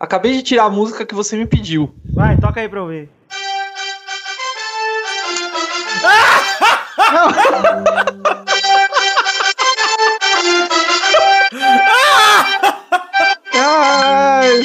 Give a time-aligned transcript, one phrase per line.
[0.00, 1.92] Acabei de tirar a música que você me pediu.
[2.14, 3.10] Vai, toca aí pra eu ver.
[13.54, 14.62] Ai.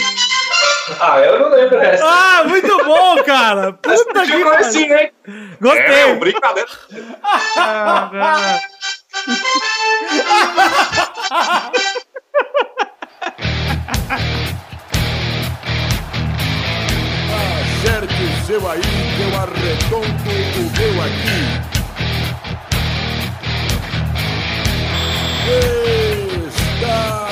[1.00, 2.06] Ah, eu não lembro dessa.
[2.06, 3.74] Ah, muito bom, cara!
[3.74, 4.54] Puta que pariu.
[4.54, 5.12] assim, hein?
[5.60, 5.84] Gostei!
[5.84, 6.70] É, brincadeira.
[17.84, 18.80] Acerte o seu aí,
[19.20, 21.42] eu arredondo o meu aqui.
[26.48, 27.23] Está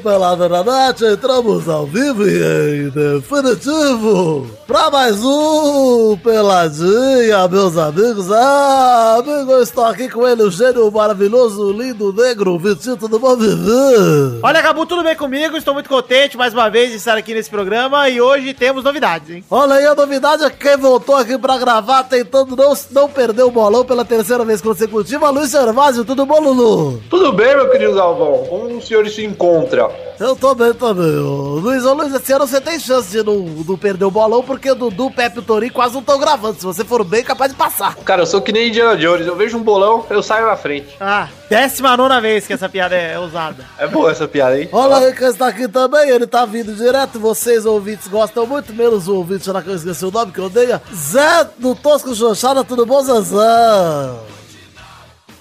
[0.00, 8.32] Pelada na Net, entramos ao vivo e em definitivo pra mais um Peladinha, meus amigos.
[8.32, 13.36] Ah, amigo, eu estou aqui com ele, o gênio maravilhoso, lindo, negro, Vitinho, tudo bom,
[13.36, 14.40] Vivi?
[14.42, 15.56] Olha, Gabu, tudo bem comigo?
[15.56, 19.28] Estou muito contente mais uma vez de estar aqui nesse programa e hoje temos novidades,
[19.28, 19.44] hein?
[19.50, 23.42] Olha aí, a novidade é que quem voltou aqui pra gravar tentando não, não perder
[23.42, 27.02] o bolão pela terceira vez consecutiva, Luiz Gervásio, tudo bom, Lulu?
[27.10, 28.46] Tudo bem, meu querido Galvão?
[28.48, 29.89] Como o senhor se encontra?
[30.20, 31.06] Eu tô bem também.
[31.06, 34.74] Luiz, ô Luiz, esse ano você tem chance de não, não perder o bolão, porque
[34.74, 36.58] Dudu, Pepe e o Torinho quase não estão gravando.
[36.58, 37.96] Se você for bem, capaz de passar.
[37.96, 39.26] Cara, eu sou que nem Indiana Jones.
[39.26, 40.94] Eu vejo um bolão, eu saio na frente.
[41.00, 43.64] Ah, décima nona vez que essa piada é usada.
[43.78, 44.68] É boa essa piada, hein?
[44.72, 47.18] Olha aí quem está aqui também, ele tá vindo direto.
[47.18, 50.44] Vocês, ouvintes, gostam muito, menos o ouvinte lá que eu esqueci o nome, que eu
[50.44, 50.82] odeia.
[50.94, 54.20] Zé do Tosco Xoxada, tudo bom, Zezão?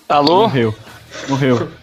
[0.08, 0.44] Alô?
[0.44, 0.74] Morreu.
[1.28, 1.70] Morreu.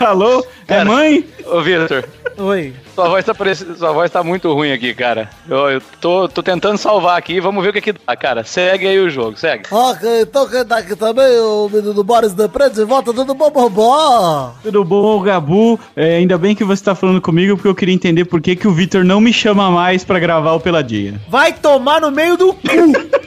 [0.00, 0.44] Alô?
[0.66, 1.24] É mãe?
[1.46, 2.04] Ô, Vitor,
[2.38, 2.74] Oi.
[2.98, 3.32] Sua voz tá
[3.76, 5.30] sua voz tá muito ruim aqui, cara.
[5.48, 8.42] Eu, eu tô, tô tentando salvar aqui, vamos ver o que que dá, cara.
[8.42, 9.62] Segue aí o jogo, segue.
[9.70, 14.52] Ok, então quem tá aqui também, o menino Boris Depre, de volta, tudo bom, bobó?
[14.64, 15.78] Tudo bom, Gabu?
[15.94, 18.66] É, ainda bem que você tá falando comigo, porque eu queria entender por que, que
[18.66, 21.20] o Vitor não me chama mais pra gravar o Peladinha.
[21.28, 23.18] Vai tomar no meio do cu!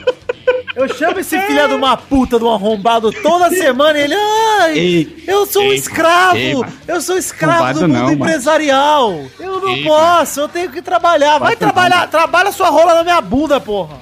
[0.74, 4.14] Eu chamo esse filho de uma puta de um arrombado toda semana e ele.
[4.14, 6.36] Ai, Ei, eu sou um ei, escravo!
[6.36, 6.54] ei,
[6.88, 8.12] eu sou escravo do mundo não, mano.
[8.14, 9.20] empresarial!
[9.38, 11.38] Eu não Ei, posso, eu tenho que trabalhar!
[11.38, 13.96] Vai Arrombado trabalhar, trabalha sua rola na minha bunda, porra!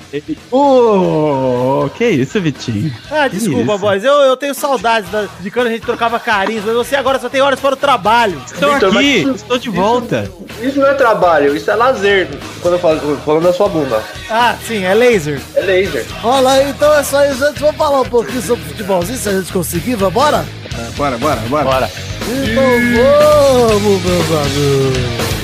[0.51, 2.93] Ô, que isso, Vitinho?
[3.11, 3.79] Ah, Que desculpa, isso?
[3.79, 7.19] boys, eu, eu tenho saudades da- de quando a gente trocava carinhos, mas você agora
[7.19, 8.41] só tem horas para o trabalho.
[8.53, 10.31] Estou Vitor, aqui, mas- estou de volta.
[10.61, 12.29] Isso não é trabalho, isso é lazer.
[12.61, 14.03] Quando eu falo falando da sua bunda.
[14.31, 15.41] Ah, sim, é laser.
[15.55, 16.07] É laser.
[16.25, 17.61] Olha então é isso aí, gente.
[17.61, 20.45] Vamos falar um pouquinho sobre futebolzinho, se a gente conseguir, vambora?
[20.97, 21.65] Bora, bora, bora.
[21.65, 21.91] Bora.
[22.23, 22.63] Então
[23.81, 25.40] vamos, meus amigos.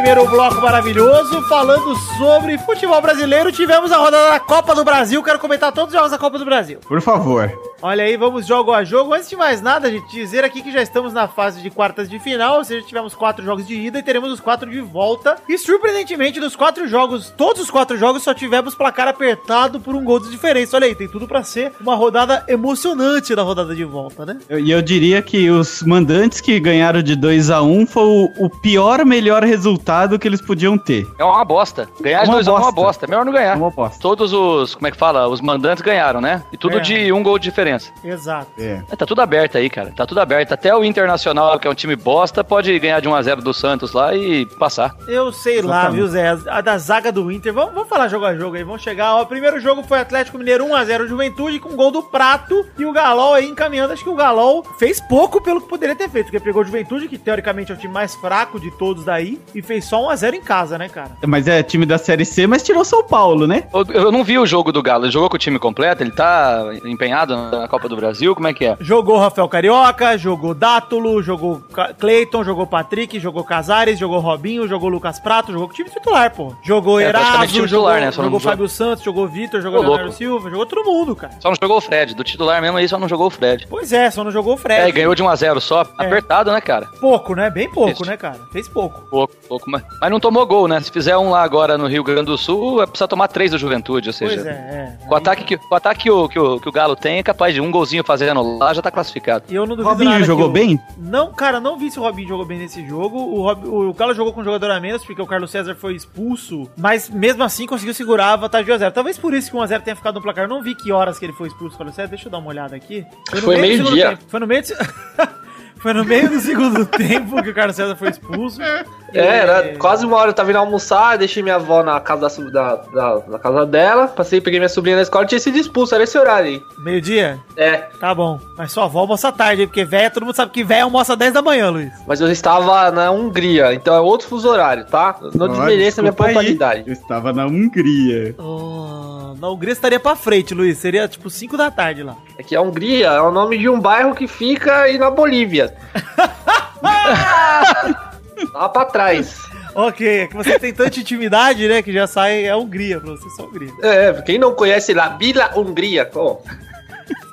[0.00, 3.52] Primeiro bloco maravilhoso falando sobre futebol brasileiro.
[3.52, 5.22] Tivemos a rodada da Copa do Brasil.
[5.22, 6.78] Quero comentar todos os jogos da Copa do Brasil.
[6.88, 7.52] Por favor.
[7.82, 9.12] Olha aí, vamos jogo a jogo.
[9.12, 12.18] Antes de mais nada, gente, dizer aqui que já estamos na fase de quartas de
[12.18, 15.36] final, ou seja, tivemos quatro jogos de ida e teremos os quatro de volta.
[15.48, 20.02] E surpreendentemente, dos quatro jogos, todos os quatro jogos só tivemos placar apertado por um
[20.04, 20.76] gol de diferença.
[20.76, 24.38] Olha aí, tem tudo pra ser uma rodada emocionante na rodada de volta, né?
[24.48, 28.30] Eu- E eu, diria que os mandantes que ganharam de 2 a 1 foi o,
[28.38, 31.06] o pior, melhor resultado que eles podiam ter.
[31.18, 31.88] É uma bosta.
[32.00, 32.80] Ganhar de Uma dois a um é uma bosta.
[32.82, 33.06] bosta.
[33.06, 33.56] Melhor não É ganhar.
[33.56, 33.98] uma bosta.
[34.00, 35.28] Todos os, como é que fala?
[35.28, 36.42] Os mandantes ganharam, né?
[36.52, 36.80] E tudo É.
[36.80, 37.90] de um gol de diferença.
[38.04, 38.50] Exato.
[38.58, 38.82] É.
[38.90, 39.92] É, Tá tudo aberto aí, cara.
[39.96, 40.52] Tá tudo aberto.
[40.52, 43.52] Até o Internacional, que é um time bosta, pode ganhar de 1 a 0 do
[43.54, 44.94] Santos lá e passar.
[45.08, 45.96] Eu sei lá, Exatamente.
[45.96, 46.38] viu, Zé?
[46.48, 47.52] A da zaga do Inter.
[47.52, 48.62] Vamos, vamos falar jogo a jogo aí.
[48.64, 49.14] Vamos chegar.
[49.16, 52.64] Ó, o primeiro jogo foi Atlético Mineiro 1x0 Juventude com gol do Prato.
[52.78, 53.92] E o Galol aí encaminhando.
[53.92, 56.26] Acho que o Galol fez pouco pelo que poderia ter feito.
[56.26, 59.40] Porque pegou o Juventude, que teoricamente é o time mais fraco de todos daí.
[59.54, 61.10] E fez só 1x0 em casa, né, cara?
[61.26, 63.64] Mas é time da Série C, mas tirou São Paulo, né?
[63.72, 65.04] Eu, eu não vi o jogo do Galo.
[65.04, 66.02] Ele jogou com o time completo?
[66.02, 68.34] Ele tá empenhado na Copa do Brasil?
[68.34, 68.76] Como é que é?
[68.80, 71.62] Jogou Rafael Carioca, jogou Dátulo, jogou
[71.98, 76.34] Cleiton, jogou Patrick, jogou Casares, jogou Robinho, jogou Lucas Prato, jogou com o time titular,
[76.34, 76.54] pô.
[76.62, 78.12] Jogou É, Eraso, jogou, titular, né?
[78.12, 80.18] Jogou Fábio Santos, jogou Vitor, jogou Leonardo louco.
[80.18, 81.32] Silva, jogou todo mundo, cara.
[81.40, 82.14] Só não jogou o Fred.
[82.14, 83.66] Do titular mesmo aí, só não jogou o Fred.
[83.68, 84.80] Pois é, só não jogou o Fred.
[84.82, 85.82] É, e ganhou de 1 a 0 só.
[85.98, 86.06] É.
[86.06, 86.86] Apertado, né, cara?
[87.00, 87.50] Pouco, né?
[87.50, 88.06] Bem pouco, Isso.
[88.06, 88.38] né, cara?
[88.52, 89.00] Fez pouco.
[89.10, 90.80] Pouco, pouco, mas, mas não tomou gol, né?
[90.80, 93.58] Se fizer um lá agora no Rio Grande do Sul, vai precisar tomar três do
[93.58, 94.34] Juventude, ou seja...
[94.34, 95.06] Pois é, é.
[95.06, 97.18] Com o ataque, que, com o ataque que, o, que, o, que o Galo tem,
[97.18, 99.44] é capaz de um golzinho fazendo lá, já tá classificado.
[99.48, 100.78] E eu não duvido Robinho nada que jogou o- bem?
[100.98, 103.18] Não, cara, não vi se o Robinho jogou bem nesse jogo.
[103.18, 105.94] O, Rob- o Galo jogou com um jogador a menos, porque o Carlos César foi
[105.94, 106.68] expulso.
[106.76, 108.92] Mas mesmo assim conseguiu segurar a vantagem de 1x0.
[108.92, 110.44] Talvez por isso que o 1x0 tenha ficado no placar.
[110.44, 112.08] Eu não vi que horas que ele foi expulso, Carlos César.
[112.08, 113.04] Deixa eu dar uma olhada aqui.
[113.34, 113.84] no Foi meio meio-dia.
[114.06, 114.30] segundo tempo.
[114.30, 114.68] Foi no meio do...
[115.80, 118.60] Foi no meio do segundo tempo que o Carlos César foi expulso.
[118.62, 118.84] É,
[119.14, 122.76] era quase uma hora eu tava indo almoçar, deixei minha avó na casa da, da,
[122.76, 126.16] da, na casa dela, passei, peguei minha sobrinha na escola, tinha sido expulso, era esse
[126.16, 126.62] horário aí.
[126.78, 127.38] Meio-dia?
[127.56, 128.38] É, Tá bom.
[128.56, 129.68] Mas sua avó almoça tarde, hein?
[129.68, 131.92] porque véia, todo mundo sabe que véia almoça 10 da manhã, Luiz.
[132.06, 135.16] mas eu estava na Hungria, então é outro fuso horário, tá?
[135.34, 136.84] Não desmereça a minha pontualidade.
[136.86, 138.34] Eu estava na Hungria.
[138.38, 140.78] Oh, na Hungria estaria pra frente, Luiz.
[140.78, 142.16] Seria tipo 5 da tarde lá.
[142.38, 145.69] É que a Hungria é o nome de um bairro que fica aí na Bolívia.
[148.54, 149.38] Lá pra trás.
[149.74, 151.82] Ok, é que você tem tanta intimidade, né?
[151.82, 153.72] Que já sai a Hungria pra você, só Hungria.
[153.82, 156.42] É, quem não conhece lá, Vila Hungria, pô.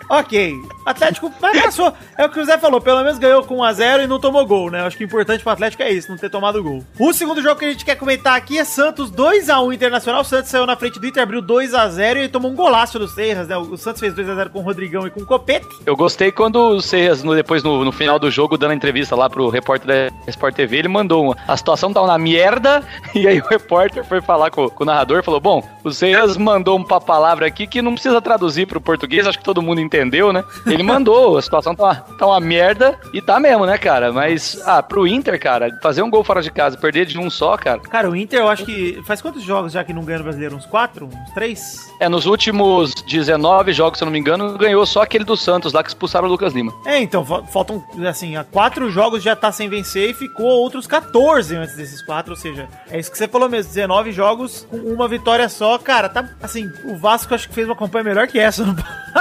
[0.09, 0.55] Ok.
[0.85, 1.93] Atlético, passou.
[2.17, 4.71] É o que o Zé falou, pelo menos ganhou com 1x0 e não tomou gol,
[4.71, 4.81] né?
[4.85, 6.83] Acho que o importante pro Atlético é isso, não ter tomado gol.
[6.97, 10.21] O segundo jogo que a gente quer comentar aqui é Santos 2x1 Internacional.
[10.21, 13.47] O Santos saiu na frente do Inter, abriu 2x0 e tomou um golaço do Serras,
[13.49, 13.57] né?
[13.57, 15.67] O Santos fez 2x0 com o Rodrigão e com o Copete.
[15.85, 19.29] Eu gostei quando o Serras, no- depois no, no final do jogo, dando entrevista lá
[19.29, 22.81] pro repórter da Sport TV, ele mandou uma, a situação tá uma merda,
[23.13, 26.77] e aí o repórter foi falar com, com o narrador, falou, bom, o Serras mandou
[26.77, 30.43] uma palavra aqui que não precisa traduzir pro português, acho que todo mundo entendeu, né?
[30.65, 34.11] Ele mandou, a situação tá uma, tá uma merda, e tá mesmo, né, cara?
[34.13, 37.57] Mas, ah, pro Inter, cara, fazer um gol fora de casa, perder de um só,
[37.57, 39.01] cara, Cara, o Inter, eu acho que.
[39.05, 40.55] Faz quantos jogos já que não ganha no brasileiro?
[40.55, 41.05] Uns 4?
[41.07, 41.87] Uns 3?
[41.99, 45.73] é, nos últimos 19 jogos, se eu não me engano, ganhou só aquele do Santos
[45.73, 46.71] lá que expulsaram o Lucas Lima.
[46.85, 50.85] É, então, fa- faltam, assim, há quatro jogos já tá sem vencer e ficou outros
[50.85, 54.77] 14 antes desses quatro, ou seja, é isso que você falou mesmo, 19 jogos com
[54.77, 58.39] uma vitória só, cara, tá, assim, o Vasco acho que fez uma campanha melhor que
[58.39, 58.75] essa no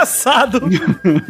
[0.06, 0.60] passado,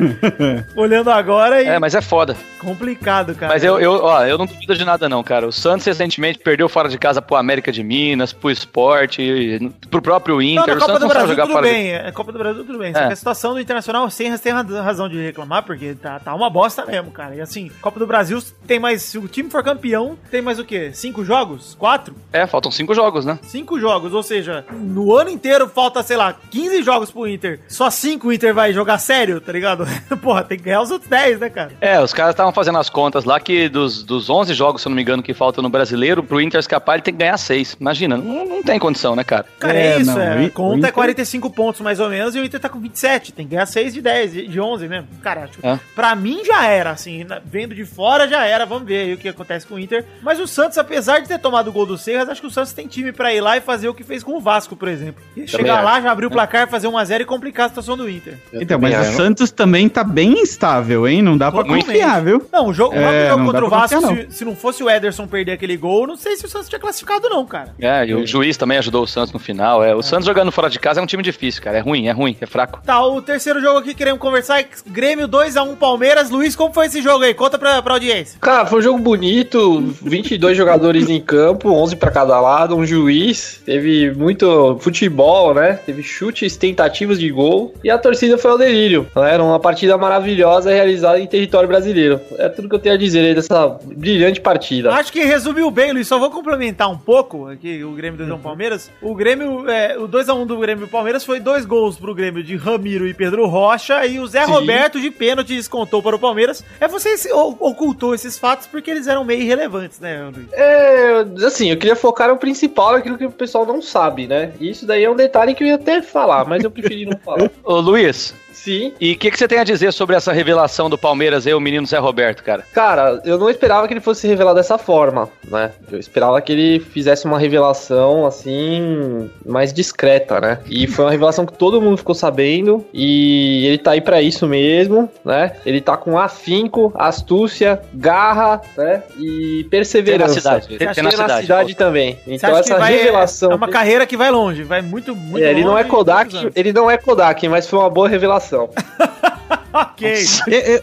[0.77, 2.37] olhando agora e É, mas é foda.
[2.71, 3.53] Complicado, cara.
[3.53, 5.47] Mas eu, eu, ó, eu não duvido de nada, não, cara.
[5.47, 9.61] O Santos recentemente perdeu fora de casa pro América de Minas, pro esporte,
[9.91, 10.67] pro próprio Não, Inter.
[10.67, 12.65] na o Copa Santos do não Brasil jogar tudo fora bem, é Copa do Brasil
[12.65, 13.07] tudo bem, só É.
[13.07, 16.51] que a situação do Internacional, Senras tem ra- razão de reclamar, porque tá, tá uma
[16.51, 20.17] bosta mesmo, cara, e assim, Copa do Brasil tem mais, se o time for campeão,
[20.31, 20.91] tem mais o quê?
[20.93, 21.75] Cinco jogos?
[21.79, 22.15] Quatro?
[22.15, 22.21] de...
[22.33, 23.39] É, faltam cinco jogos, né?
[23.43, 27.61] Cinco jogos, ou seja, no ano inteiro falta, sei lá, 15 jogos pro Inter.
[27.69, 29.87] Só cinco o Inter vai jogar sério, tá ligado?
[30.23, 31.73] Porra, tem que ganhar os outros 10, né, cara?
[31.81, 34.91] É, os caras estavam fazendo as contas lá que dos, dos 11 jogos, se eu
[34.91, 37.77] não me engano, que faltam no brasileiro, pro Inter escapar ele tem que ganhar seis.
[37.81, 39.47] Imagina, não, não tem condição, né, cara?
[39.61, 40.49] Cara, é, É, isso, não, é.
[40.49, 43.33] conta o é Inter- 45 pontos mais ou menos e o Inter tá com 27.
[43.33, 45.09] Tem que ganhar 6 de 10, de de 11 mesmo.
[45.23, 45.79] Cara, acho, É.
[45.95, 48.65] pra mim já era, assim, vendo de fora já era.
[48.67, 50.05] Vamos ver aí o que acontece com o Inter.
[50.23, 52.73] Mas o Santos, apesar de ter tomado o gol do Serras, acho que o Santos
[52.73, 55.23] tem time pra ir lá e fazer o que fez com o Vasco, por exemplo.
[55.47, 58.39] Chegar lá, já abrir o placar, fazer 1x0 e complicar a situação do Inter.
[58.53, 59.17] Então, mas o.
[59.17, 61.23] Santos também tá bem instável, hein?
[61.23, 61.87] Não dá pra Totalmente.
[61.87, 62.46] confiar, viu?
[62.53, 64.83] Não, o jogo, o É, jogo não contra o Vasco, confiar, se, se não fosse
[64.83, 67.75] o Ederson perder aquele gol, não sei se o Santos tinha classificado, não, cara.
[67.81, 69.83] É, e o juiz também ajudou o Santos no final.
[69.85, 71.79] É, o Santos jogando fora de casa é um time difícil, cara.
[71.79, 72.81] É ruim, é ruim, é fraco.
[72.85, 76.31] Tá, o terceiro jogo aqui que queremos conversar é Grêmio 2x1 Palmeiras.
[76.31, 77.35] Luiz, como foi esse jogo aí?
[77.35, 78.39] Conta pra, pra audiência.
[78.41, 83.61] Cara, foi um jogo bonito, 22 jogadores em campo, 11 pra cada lado, um juiz,
[83.65, 85.79] teve muito futebol, né?
[85.85, 89.07] Teve chutes, tentativas de gol e a torcida foi ao delírio.
[89.15, 89.35] né?
[89.35, 92.21] Era uma partida maravilhosa realizada em território brasileiro.
[92.39, 94.93] É tudo que eu tenho a dizer aí dessa brilhante partida.
[94.95, 96.07] Acho que resumiu bem, Luiz.
[96.09, 98.91] Só vou complementar um pouco aqui o Grêmio 2x1 Palmeiras.
[99.01, 102.57] O Grêmio, é, o 2x1 do Grêmio e Palmeiras foi dois gols pro Grêmio de
[102.57, 104.51] Ramiro e Pedro Rocha e o Zé Sim.
[104.53, 106.65] Roberto de pênalti descontou para o Palmeiras.
[106.81, 110.47] É você se- o- ocultou esses fatos porque eles eram meio irrelevantes, né, Luiz?
[110.53, 114.53] É, assim, eu queria focar no principal, naquilo que o pessoal não sabe, né?
[114.61, 117.19] E isso daí é um detalhe que eu ia até falar, mas eu preferi não
[117.19, 117.51] falar.
[117.65, 118.35] Ô, Luiz,
[118.67, 118.93] Sim.
[119.01, 121.61] e o que, que você tem a dizer sobre essa revelação do Palmeiras aí, o
[121.61, 122.65] menino Zé Roberto, cara?
[122.73, 125.71] Cara, eu não esperava que ele fosse revelar dessa forma, né?
[125.91, 130.59] Eu esperava que ele fizesse uma revelação assim mais discreta, né?
[130.69, 134.49] E foi uma revelação que todo mundo ficou sabendo e ele tá aí pra isso
[134.49, 135.53] mesmo, né?
[135.65, 139.05] Ele tá com afinco, astúcia, garra, né?
[139.17, 140.41] E perseverança.
[140.41, 140.67] Tenacidade.
[140.67, 142.19] Que Tenacidade também.
[142.25, 145.51] Você Então essa vai- revelação É uma carreira que vai longe, vai muito, muito É,
[145.51, 148.56] ele não é longe, Kodak, ele não é Kodak, mas foi uma boa revelação.
[149.73, 150.25] Ok.
[150.47, 150.83] Eu, eu-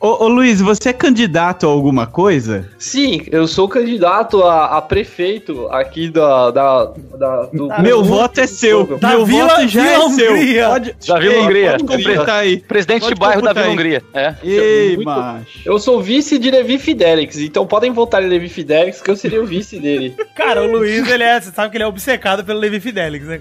[0.00, 2.68] Ô, ô, Luiz, você é candidato a alguma coisa?
[2.78, 6.84] Sim, eu sou candidato a, a prefeito aqui da, da,
[7.18, 7.68] da- do.
[7.82, 8.98] Meu voto é seu.
[8.98, 10.32] Da Meu Vila- voto já Vila é seu.
[10.32, 10.68] Hungria.
[10.68, 11.70] Pode, Da Vila Ei, Hungria.
[11.72, 12.56] Pode completar aí.
[12.60, 13.72] Presidente Pode de bairro da Vila aí.
[13.72, 14.02] Hungria.
[14.14, 14.34] É.
[14.42, 15.44] Ei, Muito- macho.
[15.64, 19.42] Eu sou vice de Levi Fidelix, então podem votar em Levi Fidelix que eu seria
[19.42, 20.14] o vice dele.
[20.36, 23.40] Cara, o Luiz, ele é, você sabe que ele é obcecado pelo Levi Fidelix, né?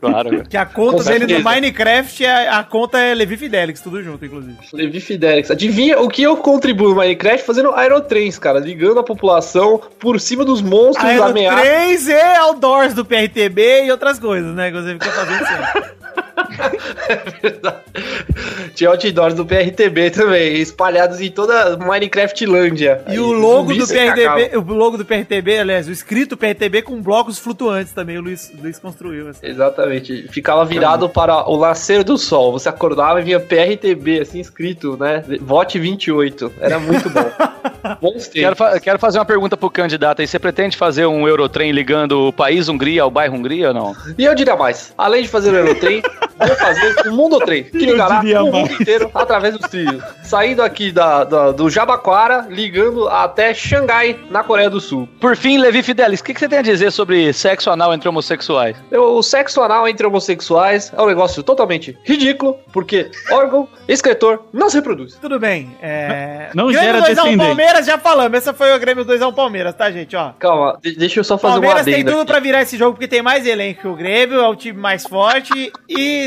[0.00, 0.44] Claro.
[0.48, 1.48] Que a conta Com dele no certeza.
[1.50, 4.56] Minecraft, é, a conta é Levi Fidelix, tudo junto, inclusive.
[4.72, 5.50] Levi Fidelix.
[5.50, 10.44] Adivinha o que eu contribuo no Minecraft fazendo aerotrens, cara, ligando a população por cima
[10.44, 11.68] dos monstros Aero ameaçados.
[11.68, 14.70] 3 e outdoors do PRTB e outras coisas, né?
[14.70, 15.92] Que você fica fazendo sempre.
[18.74, 23.02] Tinha outdoors do PRTB também, espalhados em toda Minecraftlândia.
[23.08, 27.38] E o logo do PRTB, o logo do PRTB, aliás, o escrito PRTB com blocos
[27.38, 29.28] flutuantes também, o Luiz, Luiz construiu.
[29.28, 29.46] Assim.
[29.46, 30.28] Exatamente.
[30.28, 32.52] Ficava virado para o nascer do sol.
[32.52, 35.22] Você acordava e vinha PRTB, assim, escrito, né?
[35.40, 36.52] Vote 28.
[36.60, 37.30] Era muito bom.
[38.00, 40.26] Bons Quero, fa- quero fazer uma pergunta pro candidato aí.
[40.26, 43.96] Você pretende fazer um Eurotrem ligando o país Hungria ao bairro Hungria ou não?
[44.16, 44.92] E eu diria mais.
[44.96, 46.02] Além de fazer o Aerotrem,
[46.38, 48.52] vou fazer o Mundo Trem, que ligará o mais.
[48.52, 50.02] mundo inteiro através dos trilhos.
[50.22, 55.08] Saindo aqui da, da- do Jabaquara, ligando até Xangai, na Coreia do Sul.
[55.20, 58.08] Por fim, Levi Fidelis, o que, que você tem a dizer sobre sexo anal entre
[58.08, 58.76] homossexuais?
[58.90, 64.70] Eu- O sexo anal entre homossexuais é um negócio totalmente ridículo, porque órgão excretor não
[64.70, 65.14] se reproduz.
[65.20, 65.76] Tudo bem.
[65.82, 66.48] É...
[66.54, 67.36] Não Grêmio gera 2x1 descendente.
[67.38, 68.38] Palmeiras, já falamos.
[68.38, 70.16] Essa foi o Grêmio 2x1 Palmeiras, tá, gente?
[70.16, 70.30] Ó.
[70.38, 72.10] Calma, de- deixa eu só fazer uma Palmeiras tem adenda.
[72.12, 72.30] tudo aqui.
[72.32, 75.02] pra virar esse jogo porque tem mais elenco que o Grêmio, é o time mais
[75.06, 76.21] forte e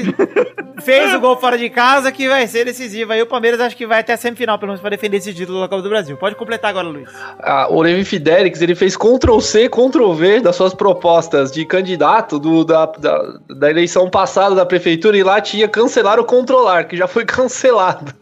[0.82, 3.14] fez o gol fora de casa que vai ser decisivo.
[3.14, 5.62] Aí o Palmeiras acho que vai até a semifinal, pelo menos, pra defender esse título
[5.62, 6.18] da Copa do Brasil.
[6.18, 7.10] Pode completar agora, Luiz.
[7.40, 12.86] Ah, o Levi Fidelix, ele fez Ctrl-C, Ctrl-V das suas propostas de candidato do, da,
[12.86, 17.24] da, da eleição passada da prefeitura e lá tinha cancelar o controlar, que já foi
[17.26, 18.14] cancelado.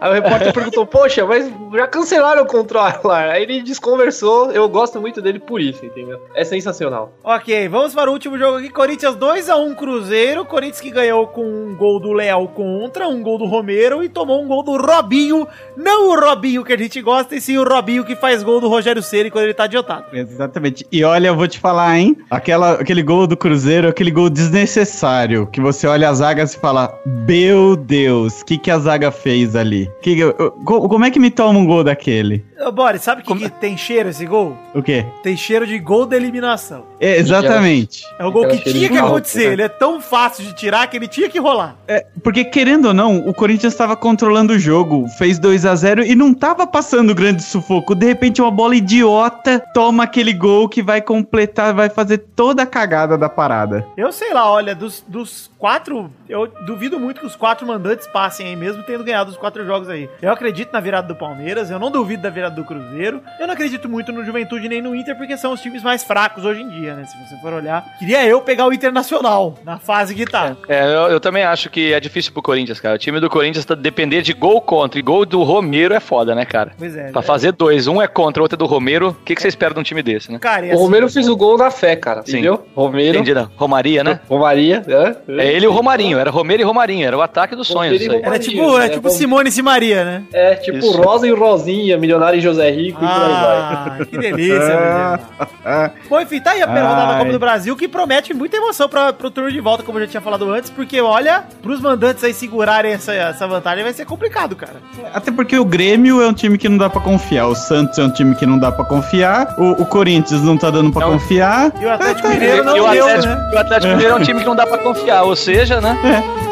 [0.00, 3.00] Aí o repórter perguntou, poxa, mas já cancelaram o controlar.
[3.30, 6.20] Aí ele desconversou, eu gosto muito dele por isso, entendeu?
[6.34, 7.12] É sensacional.
[7.22, 8.70] Ok, vamos para o último jogo aqui.
[8.70, 10.44] Corinthians 2x1 Cruzeiro.
[10.44, 14.42] Corinthians que ganhou com um gol do Léo contra, um gol do Romero e tomou
[14.42, 15.46] um gol do Robinho.
[15.76, 18.68] Não o Robinho que a gente gosta, e sim o Robinho que faz gol do
[18.68, 20.06] Rogério Ceni quando ele tá adiantado.
[20.12, 20.86] Exatamente.
[20.90, 22.16] E olha, eu vou te falar, hein?
[22.30, 26.92] Aquela, aquele gol do Cruzeiro, aquele gol desnecessário, que você olha a zaga e fala,
[27.06, 29.90] meu Deus, o que, que a zaga fez ali?
[30.02, 30.16] Que,
[30.64, 32.44] como é que me toma um gol daquele?
[32.60, 34.56] Ô, Boris, sabe o que, que tem cheiro esse gol?
[34.74, 35.06] O quê?
[35.22, 36.84] Tem cheiro de gol da eliminação.
[37.00, 38.04] É, exatamente.
[38.18, 39.46] É o gol que tinha que acontecer.
[39.46, 39.52] né?
[39.54, 41.76] Ele é tão fácil de tirar que ele tinha que rolar.
[41.88, 46.04] É, porque querendo ou não, o Corinthians estava controlando o jogo, fez 2 a 0
[46.04, 47.94] e não tava passando grande sufoco.
[47.94, 52.66] De repente, uma bola idiota toma aquele gol que vai completar, vai fazer toda a
[52.66, 53.86] cagada da parada.
[53.96, 58.48] Eu sei lá, olha, dos, dos quatro, eu duvido muito que os quatro mandantes passem
[58.48, 60.10] aí mesmo, tendo ganhado os quatro jogos aí.
[60.20, 63.54] Eu acredito na virada do Palmeiras, eu não duvido da virada do Cruzeiro, eu não
[63.54, 66.68] acredito muito no Juventude nem no Inter, porque são os times mais fracos hoje em
[66.68, 67.04] dia, né?
[67.04, 67.84] Se você for olhar.
[67.98, 70.56] Queria eu pegar o Internacional na fase que tá.
[70.68, 72.94] É, eu, eu também acho que é difícil pro Corinthians, cara.
[72.94, 74.98] O time do Corinthians tá depender de gol contra.
[74.98, 76.72] E gol do Romero é foda, né, cara?
[76.78, 77.10] Pois é.
[77.10, 79.08] Pra fazer dois, um é contra, o outro é do Romero.
[79.10, 80.38] O que, que você espera de um time desse, né?
[80.38, 82.32] Cara, e O assim, Romero fez o gol na fé, cara, Sim.
[82.32, 82.66] entendeu?
[82.74, 83.48] Romero, Entendi, né?
[83.56, 84.20] Romaria, né?
[84.28, 85.16] Romaria, né?
[85.42, 86.18] É ele e o Romarinho.
[86.18, 87.06] Era Romero e Romarinho.
[87.06, 88.22] Era o ataque dos sonhos, Romero isso aí.
[88.22, 88.88] Era tipo, é né?
[88.88, 90.22] tipo Vamos- Simone e Maria, né?
[90.32, 90.92] É, tipo Isso.
[91.00, 93.40] Rosa e Rosinha, Milionário José Rico e por aí vai.
[93.40, 97.18] Ah, que delícia, meu Bom, enfim, tá aí a primeira rodada da.
[97.18, 100.10] Copa do Brasil, que promete muita emoção pra, pro turno de volta, como eu já
[100.10, 104.56] tinha falado antes, porque, olha, pros mandantes aí segurarem essa, essa vantagem vai ser complicado,
[104.56, 104.76] cara.
[105.12, 108.02] Até porque o Grêmio é um time que não dá pra confiar, o Santos é
[108.02, 111.12] um time que não dá pra confiar, o, o Corinthians não tá dando pra Não.
[111.12, 111.72] confiar.
[111.80, 113.50] E o Atlético Mineiro não e o deu, Atlético, né?
[113.54, 115.22] o Atlético Mineiro é um time que não dá pra confiar.
[115.22, 115.96] Ou seja, né?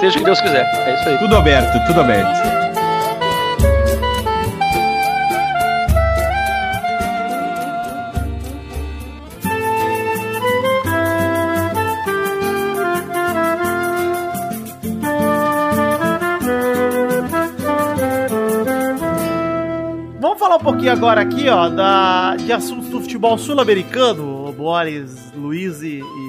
[0.01, 0.65] Seja o que Deus quiser.
[0.87, 1.19] É isso aí.
[1.19, 2.58] Tudo aberto, tudo aberto.
[20.79, 26.28] Pouquinho agora aqui, ó, da, de assuntos do futebol sul-americano, Boris, Luiz e, e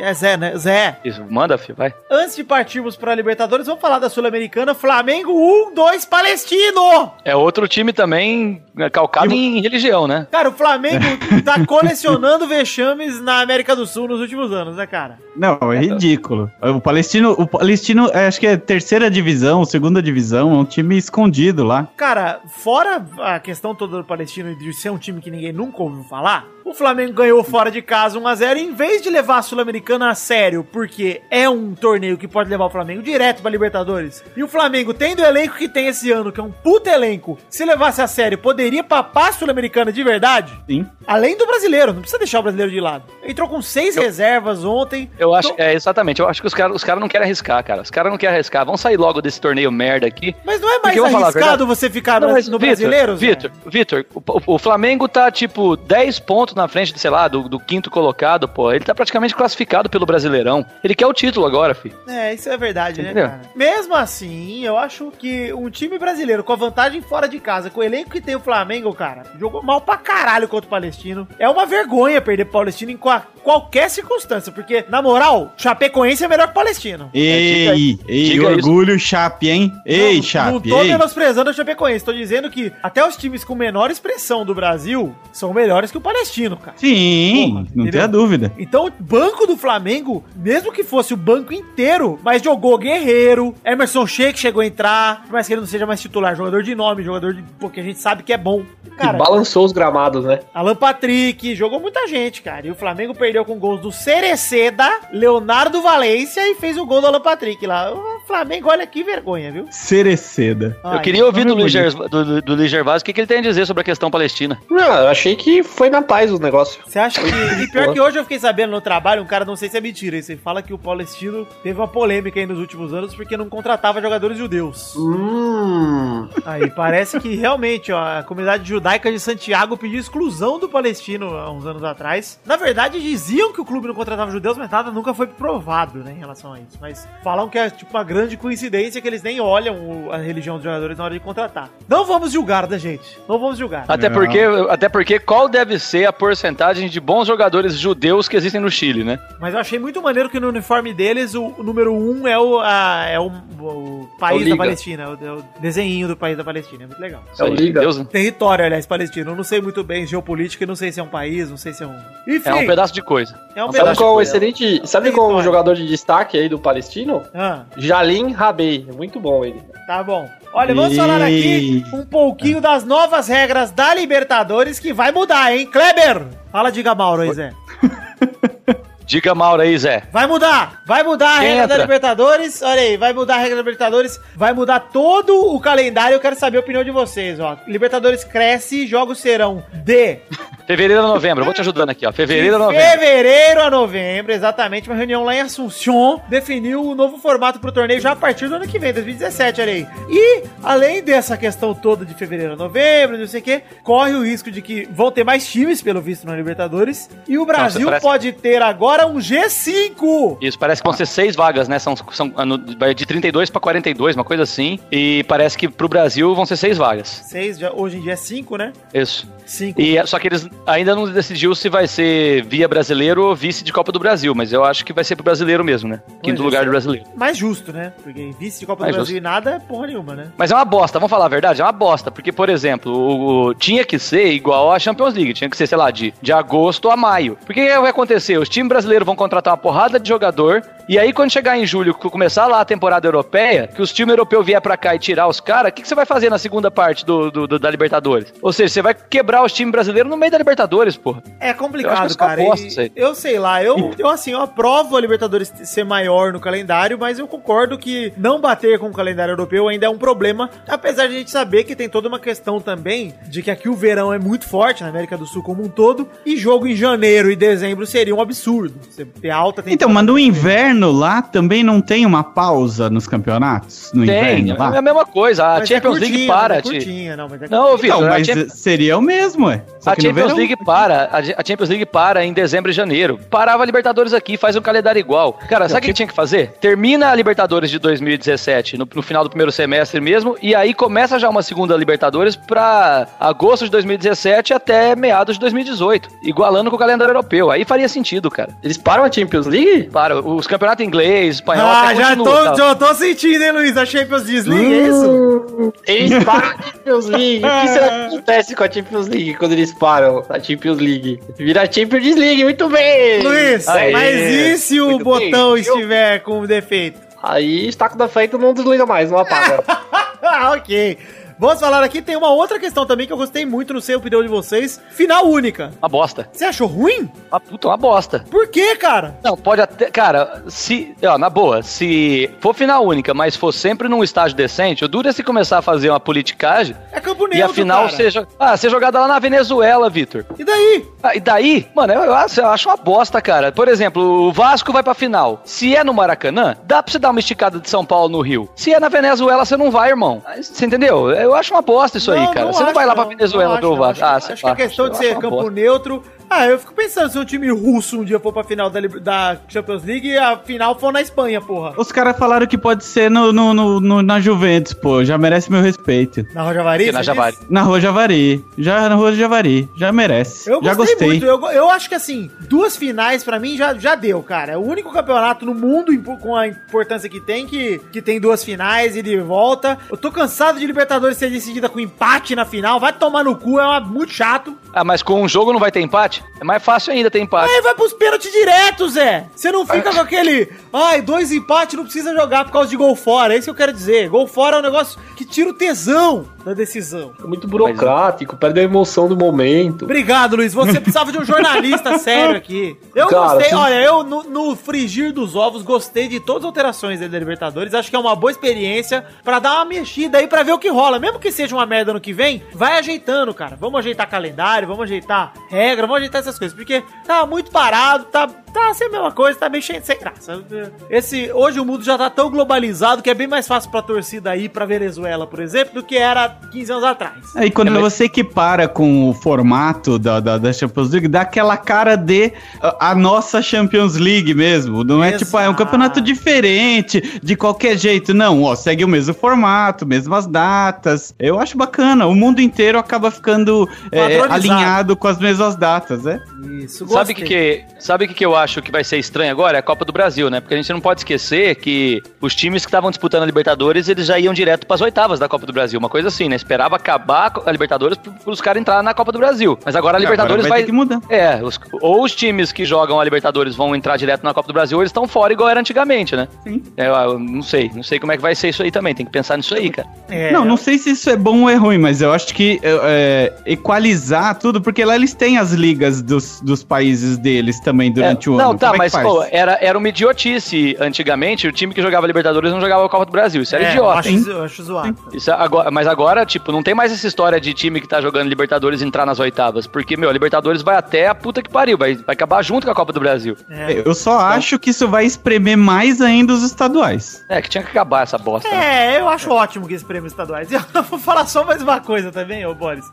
[0.00, 0.56] é Zé, né?
[0.56, 0.98] Zé.
[1.04, 1.94] Isso, manda, filho, vai.
[2.10, 5.32] Antes de partirmos pra Libertadores, vamos falar da Sul-Americana, Flamengo
[5.74, 7.12] 1-2 Palestino!
[7.24, 10.26] É outro time também é, calcado em religião, né?
[10.30, 11.04] Cara, o Flamengo
[11.44, 15.18] tá colecionando vexames na América do Sul nos últimos anos, né, cara?
[15.36, 16.50] Não, é ridículo.
[16.60, 20.96] O Palestino, o Palestino, é, acho que é terceira divisão, segunda divisão, é um time
[20.96, 21.88] escondido lá.
[21.96, 26.04] Cara, fora a questão toda do Palestino de ser um time que ninguém nunca ouviu
[26.04, 28.56] falar, O Flamengo ganhou fora de casa 1x0.
[28.56, 32.64] Em vez de levar a Sul-Americana a sério, porque é um torneio que pode levar
[32.64, 36.32] o Flamengo direto pra Libertadores, e o Flamengo, tendo o elenco que tem esse ano,
[36.32, 40.58] que é um puta elenco, se levasse a sério, poderia papar a Sul-Americana de verdade?
[40.66, 40.86] Sim.
[41.06, 43.04] Além do brasileiro, não precisa deixar o brasileiro de lado.
[43.22, 45.10] Entrou com seis reservas ontem.
[45.18, 47.62] Eu acho, Tô- é, exatamente, eu acho que os caras os cara não querem arriscar,
[47.62, 47.82] cara.
[47.82, 48.64] Os caras não querem arriscar.
[48.64, 50.34] Vamos sair logo desse torneio merda aqui.
[50.46, 53.16] Mas não é mais eu arriscado você ficar Não, no, Vitor, brasileiro?
[53.16, 57.58] Vitor, Vitor, o, o Flamengo tá tipo 10 pontos na frente, sei lá, do, do
[57.58, 58.72] quinto colocado, pô.
[58.72, 60.64] Ele tá praticamente classificado pelo Brasileirão.
[60.82, 61.92] Ele quer o título agora, fi.
[62.08, 63.28] É, isso é verdade, né, Entendeu?
[63.28, 63.40] cara?
[63.54, 67.80] Mesmo assim, eu acho que um time brasileiro com a vantagem fora de casa, com
[67.80, 71.26] o elenco que tem o Flamengo, cara, jogou mal pra caralho contra o Palestino.
[71.38, 76.28] É uma vergonha perder pro Palestino em qua- qualquer circunstância, porque, na moral, Chapecoense é
[76.28, 77.10] melhor que o Palestino.
[77.12, 78.68] Ei, ei, diga isso.
[78.68, 79.72] orgulho, Chape, hein?
[79.84, 80.88] Ei, não, Chape, Não tô ei.
[80.88, 85.52] menosprezando o Chapecoense, tô dizendo que até os times com menor expressão do Brasil são
[85.52, 86.76] melhores que o Palestino, cara.
[86.76, 87.92] Sim, Porra, não entendeu?
[87.92, 88.52] tenha dúvida.
[88.58, 94.06] Então, o banco do Flamengo, mesmo que fosse o banco inteiro, mas jogou Guerreiro, Emerson
[94.06, 97.02] Sheik chegou a entrar, por mais que ele não seja mais titular, jogador de nome,
[97.02, 97.42] jogador de.
[97.58, 98.62] Porque a gente sabe que é bom.
[98.96, 100.40] Cara, balançou os gramados, né?
[100.54, 102.66] Alan Patrick, jogou muita gente, cara.
[102.66, 107.08] E o Flamengo perdeu com gols do Cereceda, Leonardo Valência e fez o gol do
[107.08, 107.92] Alan Patrick lá.
[107.92, 109.66] O Flamengo, olha que vergonha, viu?
[109.70, 110.78] Cereceda.
[110.82, 113.26] eu Ai, queria ouvir do nome Luiz, do, do Luiz Gervásio o que, que ele
[113.26, 114.58] tem a dizer sobre a questão palestina.
[114.70, 116.80] Não, eu achei que foi na paz o negócio.
[116.86, 117.62] Você acha que.
[117.62, 119.80] E pior que hoje eu fiquei sabendo no trabalho, um cara, não sei se é
[119.80, 123.48] mentira, você fala que o Palestino teve uma polêmica aí nos últimos anos porque não
[123.48, 124.94] contratava jogadores judeus.
[124.96, 126.28] Hum.
[126.44, 131.50] Aí parece que realmente ó, a comunidade judaica de Santiago pediu exclusão do Palestino há
[131.50, 132.38] uns anos atrás.
[132.44, 136.12] Na verdade, diziam que o clube não contratava judeus, mas nada nunca foi provado né,
[136.12, 136.78] em relação a isso.
[136.80, 140.56] Mas falam que é tipo uma grande coincidência que eles nem olham o- a religião
[140.56, 141.70] dos jogadores na hora de contratar.
[141.88, 143.18] Não vamos julgar, da gente?
[143.28, 143.84] Não vamos julgar.
[143.88, 148.60] Até porque, até porque qual deve ser a porcentagem de bons jogadores judeus que existem
[148.60, 149.18] no Chile, né?
[149.38, 152.38] Mas eu achei muito maneiro que no uniforme deles o, o número 1 um é
[152.38, 153.26] o, a- é o,
[153.60, 154.56] o país É o da.
[154.56, 156.84] Palestina, é o, é o desenhinho do país da Palestina.
[156.84, 157.22] É muito legal.
[157.38, 157.80] É o Liga.
[157.80, 158.06] Deus, né?
[158.10, 159.32] Território, aliás, palestino.
[159.32, 161.82] Eu não sei muito bem geopolítica, não sei se é um país, não sei se
[161.82, 161.96] é um.
[162.26, 163.38] Enfim, é um pedaço de coisa.
[163.54, 164.82] é um Sabe pedaço qual é o de- excelente.
[164.86, 167.22] Sabe qual é o jogador de destaque aí do Palestino?
[167.34, 168.86] Ah, Jalim Rabei.
[168.88, 169.60] É muito bom ele.
[169.86, 170.28] tá bom.
[170.56, 175.66] Olha, vamos falar aqui um pouquinho das novas regras da Libertadores que vai mudar, hein?
[175.66, 176.26] Kleber!
[176.52, 177.52] Fala, diga Mauro aí, Zé.
[179.06, 180.04] Diga Mauro aí, Zé.
[180.10, 180.82] Vai mudar!
[180.86, 181.84] Vai mudar a Quem regra da entra?
[181.84, 182.62] Libertadores.
[182.62, 184.18] Olha aí, vai mudar a regra da Libertadores.
[184.34, 186.14] Vai mudar todo o calendário.
[186.14, 187.58] Eu quero saber a opinião de vocês, ó.
[187.66, 190.20] Libertadores cresce, jogos serão de
[190.66, 192.12] Fevereiro a novembro, vou te ajudando aqui, ó.
[192.12, 192.84] Fevereiro a novembro.
[192.90, 194.88] fevereiro a novembro, exatamente.
[194.88, 198.54] Uma reunião lá em Assunção definiu o novo formato pro torneio já a partir do
[198.54, 199.86] ano que vem, 2017, olha aí.
[200.08, 204.24] E, além dessa questão toda de fevereiro a novembro, não sei o quê, corre o
[204.24, 207.10] risco de que vão ter mais times, pelo visto, na Libertadores.
[207.28, 210.38] E o Brasil parece- pode ter agora um G5.
[210.40, 211.78] Isso, parece que vão ser seis vagas, né?
[211.78, 214.78] São, são ah, de 32 pra 42, uma coisa assim.
[214.90, 217.08] E parece que pro Brasil vão ser seis vagas.
[217.08, 218.72] Seis, já, hoje em dia é cinco, né?
[218.92, 219.28] Isso.
[219.46, 219.80] Cinco.
[219.80, 223.72] E só que eles ainda não decidiu se vai ser via brasileiro ou vice de
[223.72, 226.00] Copa do Brasil, mas eu acho que vai ser pro brasileiro mesmo, né?
[226.22, 226.64] Quinto Pois lugar é.
[226.64, 227.06] do brasileiro.
[227.16, 227.92] Mais justo, né?
[228.02, 229.18] Porque vice de Copa Mais do Brasil justo.
[229.18, 230.26] e nada é porra nenhuma, né?
[230.36, 231.60] Mas é uma bosta, vamos falar a verdade?
[231.60, 235.34] É uma bosta, porque, por exemplo, o, o- tinha que ser igual a Champions League,
[235.34, 237.36] tinha que ser, sei lá, de, de agosto a maio.
[237.44, 238.38] Porque o que vai acontecer?
[238.38, 241.94] Os times brasileiros vão contratar uma porrada de jogador, e aí quando chegar em julho,
[241.94, 245.40] começar lá a temporada europeia, que os times europeus vier pra cá e tirar os
[245.40, 248.32] caras, o que, que você vai fazer na segunda parte do, do- do- da Libertadores?
[248.42, 251.22] Ou seja, você vai quebrar os times brasileiros no meio da Libertadores, porra.
[251.40, 252.42] É Eu complicado, é uma cara.
[252.42, 256.98] E eu sei lá, eu, eu assim, eu aprovo a Libertadores ser maior no calendário,
[256.98, 261.06] mas eu concordo que não bater com o calendário europeu ainda é um problema, apesar
[261.06, 264.12] de a gente saber que tem toda uma questão também de que aqui o verão
[264.12, 267.36] é muito forte na América do Sul como um todo, e jogo em janeiro e
[267.36, 268.74] dezembro seria um absurdo.
[268.90, 273.90] Você ter alta Então, mas no inverno lá também não tem uma pausa nos campeonatos?
[273.94, 274.78] No Tem, inverno é lá?
[274.78, 275.44] a mesma coisa.
[275.44, 276.70] A Mas é Champions League curtinha, para, mas é Ti.
[276.70, 279.62] curtinha, não, mas é Não, Vitor, Então, a mas Champions- seria o mesmo, ué.
[279.80, 283.18] Só A que Champions verão- League para, a Champions League para em dezembro e janeiro.
[283.30, 285.34] Parava a Libertadores aqui, faz um calendário igual.
[285.48, 286.52] Cara, sabe o que tinha que fazer?
[286.60, 291.18] Termina a Libertadores de 2017, no, no final do primeiro semestre mesmo, e aí começa
[291.18, 296.78] já uma segunda Libertadores pra agosto de 2017 até meados de 2018, igualando com o
[296.78, 297.50] calendário europeu.
[297.50, 298.50] Aí faria sentido, cara.
[298.62, 299.90] Eles param a Champions League?
[299.90, 302.54] Para, os campeonatos inglês, espanhol, Ah, até já continua, tô, tá?
[302.56, 303.76] já tô sentindo, hein, Luiz?
[303.76, 305.72] A Champions League, é isso?
[305.86, 307.44] Eles param a Champions League.
[307.44, 311.20] O que será que acontece com a Champions League quando eles param a Champions League?
[311.36, 313.22] Vira a Champions League, muito bem!
[313.22, 315.62] Luiz, Aê, mas e se o botão bem.
[315.62, 317.00] estiver com defeito?
[317.22, 319.62] Aí, estaco da feita não desliga mais, não apaga.
[320.26, 320.96] Ah, ok.
[321.38, 323.98] Vamos falar aqui, tem uma outra questão também que eu gostei muito, não sei a
[323.98, 324.80] opinião de vocês.
[324.90, 325.72] Final única.
[325.82, 326.28] Uma bosta.
[326.32, 327.10] Você achou ruim?
[327.30, 328.24] Uma puta, uma bosta.
[328.30, 329.18] Por quê, cara?
[329.22, 329.90] Não, pode até.
[329.90, 330.94] Cara, se.
[331.04, 335.08] Ó, na boa, se for final única, mas for sempre num estágio decente, o duro
[335.08, 337.96] é se começar a fazer uma politicagem É campo neutro, e a final cara.
[337.96, 338.28] seja.
[338.38, 340.24] Ah, ser jogada lá na Venezuela, Vitor.
[340.38, 340.86] E daí?
[341.02, 343.52] Ah, e daí, mano, eu, eu acho, eu acho uma bosta, cara.
[343.52, 345.40] Por exemplo, o Vasco vai pra final.
[345.44, 348.48] Se é no Maracanã, dá pra você dar uma esticada de São Paulo no Rio.
[348.54, 350.22] Se é na Venezuela, você não vai, irmão.
[350.40, 351.10] Você entendeu?
[351.24, 352.46] Eu acho uma bosta isso aí, cara.
[352.46, 353.76] você não vai lá pra não, Venezuela não não.
[353.76, 354.04] Vasco.
[354.04, 356.02] Ah, Acho, que a questão de ser uma campo neutro.
[356.36, 359.36] Ah, eu fico pensando se um time russo um dia for pra final da, da
[359.48, 361.74] Champions League e a final for na Espanha, porra.
[361.76, 365.04] Os caras falaram que pode ser no, no, no- no- na Juventus, pô.
[365.04, 366.26] Já merece meu respeito.
[366.34, 366.86] Na Rojavari?
[366.86, 367.36] Que na Javari.
[367.48, 368.44] Na Rua Javari.
[368.58, 369.68] Já na Rua Javari.
[369.76, 370.50] Já merece.
[370.50, 371.24] Eu já gostei, muito.
[371.24, 374.54] Eu, eu acho que assim, duas finais pra mim já, já deu, cara.
[374.54, 378.42] É o único campeonato no mundo com a importância que tem, que, que tem duas
[378.42, 379.78] finais e de volta.
[379.88, 382.80] Eu tô cansado de Libertadores ser decidida com empate na final.
[382.80, 384.56] Vai tomar no cu, é uma- muito chato.
[384.72, 386.23] Ah, mas com um jogo não vai ter empate?
[386.40, 387.48] É mais fácil ainda ter empate.
[387.48, 389.26] Aí vai pros pênaltis direto, Zé.
[389.34, 390.50] Você não fica com aquele.
[390.72, 393.34] Ai, dois empates não precisa jogar por causa de gol fora.
[393.34, 394.08] É isso que eu quero dizer.
[394.08, 397.12] Gol fora é um negócio que tira o tesão da decisão.
[397.22, 399.84] É muito burocrático, perde a emoção do momento.
[399.84, 400.52] Obrigado, Luiz.
[400.52, 402.76] Você precisava de um jornalista sério aqui.
[402.94, 406.46] Eu Cara, gostei, você- olha, eu no, no frigir dos ovos gostei de todas as
[406.46, 407.72] alterações da Libertadores.
[407.74, 410.68] Acho que é uma boa experiência pra dar uma mexida aí pra ver o que
[410.68, 410.98] rola.
[410.98, 413.56] Mesmo que seja uma merda no que vem, vai ajeitando, cara.
[413.58, 416.56] Vamos ajeitar calendário, vamos ajeitar regra, vamos ajeitar essas coisas.
[416.56, 420.42] Porque tá muito parado, tá, tá sem a mesma coisa, tá meio cheio sem graça.
[420.88, 424.34] Esse, hoje o mundo já tá tão globalizado que é bem mais fácil pra torcida
[424.36, 427.14] ir pra Venezuela, por exemplo, do que era 15 anos atrás.
[427.34, 431.22] Aí quando É, mas- você equipara com o formato da, da, da Champions League, dá
[431.22, 434.84] aquela cara de a, a nossa Champions League mesmo.
[434.84, 435.64] Não é tipo, ah, é um Exato.
[435.64, 438.14] campeonato diferente, de qualquer jeito.
[438.14, 441.14] Não, ó, segue o mesmo formato, mesmas datas.
[441.18, 442.06] Eu acho bacana.
[442.06, 446.20] O mundo inteiro acaba ficando é, alinhado com as mesmas datas, é?
[446.62, 449.30] Isso, Sabe o que, que, sabe o que, que eu acho que vai ser estranho
[449.30, 449.58] agora?
[449.58, 450.40] É a Copa do Brasil, né?
[450.40, 454.06] Porque a gente não pode esquecer que os times que estavam disputando a Libertadores, eles
[454.06, 455.78] já iam direto pras oitavas da Copa do Brasil.
[455.78, 456.36] Uma coisa assim, né?
[456.36, 459.58] Esperava acabar a Libertadores para os caras entrarem na Copa do Brasil.
[459.64, 460.60] Mas agora a Libertadores Agora vai.
[460.62, 461.00] ter que mudar.
[461.08, 464.54] É, os- ou os times que jogam a Libertadores vão entrar direto na Copa do
[464.54, 466.28] Brasil, ou eles estão fora igual era antigamente, né?
[466.42, 466.62] Sim.
[466.76, 468.94] É, eu não sei, não sei como é que vai ser isso aí também.
[468.94, 469.88] Tem que pensar nisso aí, cara.
[470.08, 472.60] É, Não, não sei se isso é bom ou é ruim, mas eu acho que
[472.62, 477.90] é, é, equalizar tudo, porque lá eles têm as ligas dos, dos países deles também
[477.92, 478.52] durante É, o ano.
[478.52, 481.46] Não, tá, Como é mas pô, era, era uma idiotice antigamente.
[481.46, 483.42] O time que jogava Libertadores não jogava a Copa do Brasil.
[483.42, 483.98] Isso era É, eu idiota.
[483.98, 484.24] acho, hein?
[484.26, 484.96] eu acho zoado.
[485.12, 488.00] Isso é agora, mas agora, tipo, não tem mais essa história de time que tá
[488.00, 489.66] jogando Libertadores entrar nas oitavas.
[489.66, 491.76] Porque, meu, a Libertadores vai até a puta que pariu.
[491.76, 493.36] Vai, vai acabar junto com a Copa do Brasil.
[493.50, 493.82] É.
[493.84, 497.24] Eu só acho que isso vai espremer mais ainda os estaduais.
[497.28, 498.48] É, que tinha que acabar essa bosta.
[498.48, 498.94] né?
[498.94, 500.50] É, eu acho ótimo que esse prêmio estaduais.
[500.50, 502.84] E eu vou falar só mais uma coisa também, ô Boris.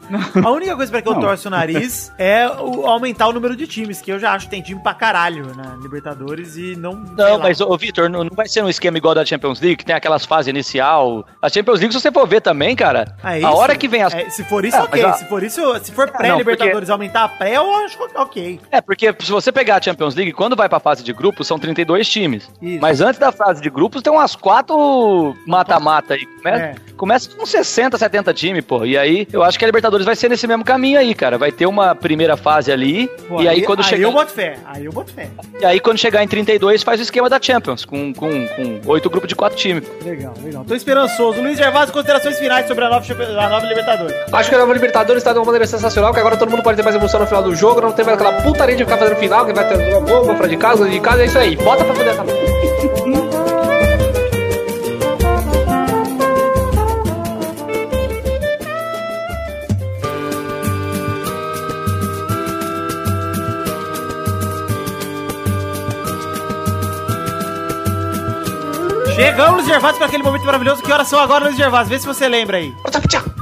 [0.43, 1.21] A única coisa pra que eu Não.
[1.21, 4.51] torço o nariz é o- aumentar o número de times, que eu já acho que
[4.51, 6.93] tem time pra caralho na Libertadores e não.
[7.17, 9.85] Não, mas, ô, Vitor, não, não vai ser um esquema igual da Champions League, que
[9.85, 11.25] tem aquelas fases inicial.
[11.41, 13.47] A Champions League, se você for ver também, cara, É a isso?
[13.49, 14.13] hora que vem as.
[14.13, 15.01] É, se for isso, Ah, ok.
[15.01, 18.59] mas, Se for isso, se for não, pré-Libertadores aumentar a pré, eu acho ok.
[18.71, 21.57] É, porque se você pegar a Champions League, quando vai pra fase de grupos, são
[21.59, 22.49] 32 times.
[22.61, 22.79] Isso.
[22.81, 26.25] Mas antes da fase de grupos, tem umas quatro mata-mata aí.
[26.25, 26.75] Começa, É.
[26.97, 28.85] começa com 60, 70 times, pô.
[28.85, 31.37] E aí, eu acho que a Libertadores vai ser nesse mesmo caminho aí, cara.
[31.37, 33.07] Vai ter uma primeira fase ali.
[33.27, 34.03] Pô, e aí, quando aí chegar.
[34.03, 34.57] eu boto fé.
[34.65, 35.20] Aí eu boto fé.
[35.60, 39.10] E aí, quando chegar em 32, faz o esquema da Champions, com, com, com oito
[39.10, 39.84] grupos de quatro times.
[40.03, 40.63] Legal, legal.
[40.65, 41.41] Tô esperançoso.
[41.41, 43.05] Luiz Gervásio, considerações finais sobre a nova,
[43.39, 44.15] a nova Libertadores.
[44.31, 46.77] Acho que a nova Libertadores tá de uma maneira sensacional, que agora todo mundo pode
[46.77, 49.17] ter mais emoção no final do jogo, não tem mais aquela putaria de ficar fazendo
[49.17, 51.55] final, que vai ter uma bomba fora de casa, de casa, é isso aí.
[51.55, 52.34] Bota pra poder acabar.
[69.21, 70.81] Chegamos, Luiz Gervásio, para aquele momento maravilhoso.
[70.81, 71.89] Que horas são agora, Luiz Gervásio?
[71.89, 72.73] Vê se você lembra aí.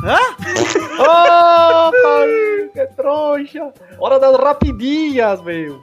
[0.04, 0.20] Hã?
[1.00, 3.74] Ô, Paulinho, que trouxa!
[3.98, 5.80] Hora das rapidinhas, meu!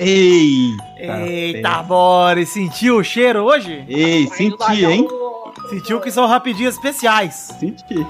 [0.00, 0.74] Ei!
[0.98, 3.84] Eita, Boris, sentiu o cheiro hoje?
[3.88, 5.06] Ei, senti, hein?
[5.70, 7.48] Sentiu que são rapidinhas especiais.
[7.60, 8.04] Senti.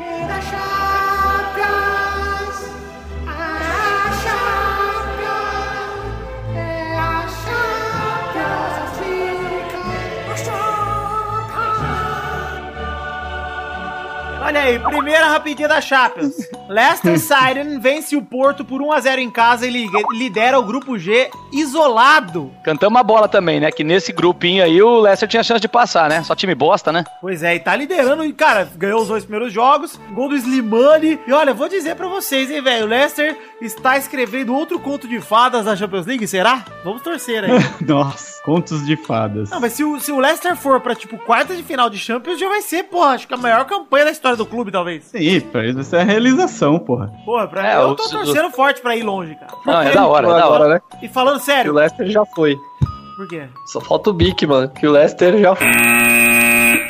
[14.52, 16.34] Olha aí, primeira rapidinha da Champions.
[16.68, 21.30] Leicester Siren vence o Porto por 1x0 em casa e li- lidera o grupo G
[21.50, 22.52] isolado.
[22.62, 23.70] Cantamos a bola também, né?
[23.72, 26.22] Que nesse grupinho aí o Leicester tinha chance de passar, né?
[26.22, 27.02] Só time bosta, né?
[27.18, 31.18] Pois é, e tá liderando, e, cara, ganhou os dois primeiros jogos, gol do Slimani.
[31.26, 35.18] E olha, vou dizer pra vocês, hein, velho, o Leicester está escrevendo outro conto de
[35.18, 36.62] fadas na Champions League, será?
[36.84, 37.50] Vamos torcer aí.
[37.80, 39.50] Nossa, contos de fadas.
[39.50, 42.38] Não, mas se o, se o Leicester for pra, tipo, quarta de final de Champions,
[42.40, 45.04] já vai ser, porra, acho que a maior campanha da história do clube, talvez.
[45.04, 47.12] Sim, pra eles isso é a realização, porra.
[47.24, 49.52] Porra, pra, É, eu o- tô torcendo forte pra ir longe, cara.
[49.64, 50.68] Não, é da hora, é da hora.
[50.74, 50.80] né?
[51.02, 52.56] E falando Que o sério, Leicester já foi.
[53.16, 53.44] por quê?
[53.66, 54.68] Só falta o Bic, mano.
[54.68, 55.66] Que o Leicester já foi.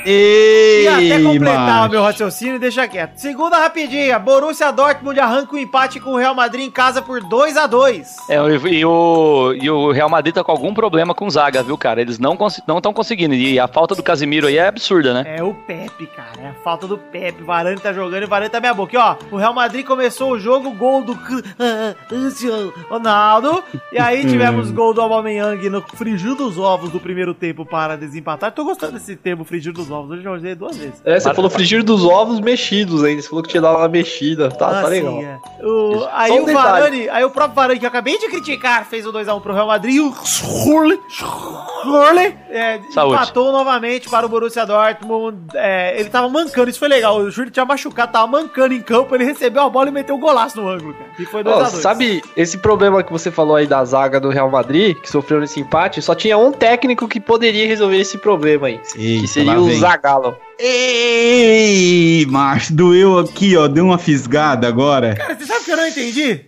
[0.05, 1.89] E até completar macho.
[1.89, 3.17] o meu raciocínio, deixa quieto.
[3.17, 7.57] Segunda rapidinha, Borussia Dortmund arranca o empate com o Real Madrid em casa por 2
[7.57, 11.29] a 2 É, e, e o, e o Real Madrid tá com algum problema com
[11.31, 12.01] zaga, viu, cara?
[12.01, 13.35] Eles não estão conseguindo.
[13.35, 15.37] E a falta do Casimiro aí é absurda, né?
[15.37, 16.41] É o Pepe, cara.
[16.41, 17.43] É a falta do Pepe.
[17.43, 18.95] Varane tá jogando e Varane tá meia boca.
[18.95, 21.19] E, ó, o Real Madrid começou o jogo, gol do
[22.89, 23.63] Ronaldo.
[23.93, 28.53] E aí tivemos gol do Aubameyang no frigir dos ovos do primeiro tempo para desempatar.
[28.53, 30.19] Tô gostando desse termo, frigir dos ovos.
[30.19, 31.01] Hoje eu usei duas vezes.
[31.05, 33.23] É, você Para- falou frigir dos ovos mexidos ainda.
[33.23, 34.49] Você falou que tinha dado uma mexida.
[34.51, 35.13] Tá, tá Ah, legal.
[35.19, 35.39] sim, é.
[35.65, 36.55] O- aí um o detalhe.
[36.81, 39.67] Varane, aí o próprio Varane, que eu acabei de criticar, fez o 2x1 pro Real
[39.67, 39.95] Madrid.
[39.97, 43.15] E o Schurle, Schurle, é, Saúde.
[43.15, 45.39] empatou novamente para o Borussia Dortmund.
[45.55, 47.19] É, ele tava mancando, isso foi legal.
[47.19, 49.15] O Schurle tinha machucado, tava mancando em campo.
[49.15, 51.11] Ele recebeu a bola e meteu um golaço no ângulo, cara.
[51.19, 51.63] E foi 2x2.
[51.63, 55.41] Ó, sabe esse problema que você falou aí da zaga do Real Madrid, que sofreu
[55.41, 56.01] nesse empate?
[56.03, 58.81] Só tinha um técnico que poderia resolver esse problema aí.
[58.97, 59.91] Eita, que seria o vem.
[59.91, 60.37] Zagallo.
[60.59, 63.67] Ei, macho, doeu aqui, ó.
[63.69, 65.15] Deu uma fisgada agora.
[65.15, 66.47] Cara, você sabe que eu não entendi?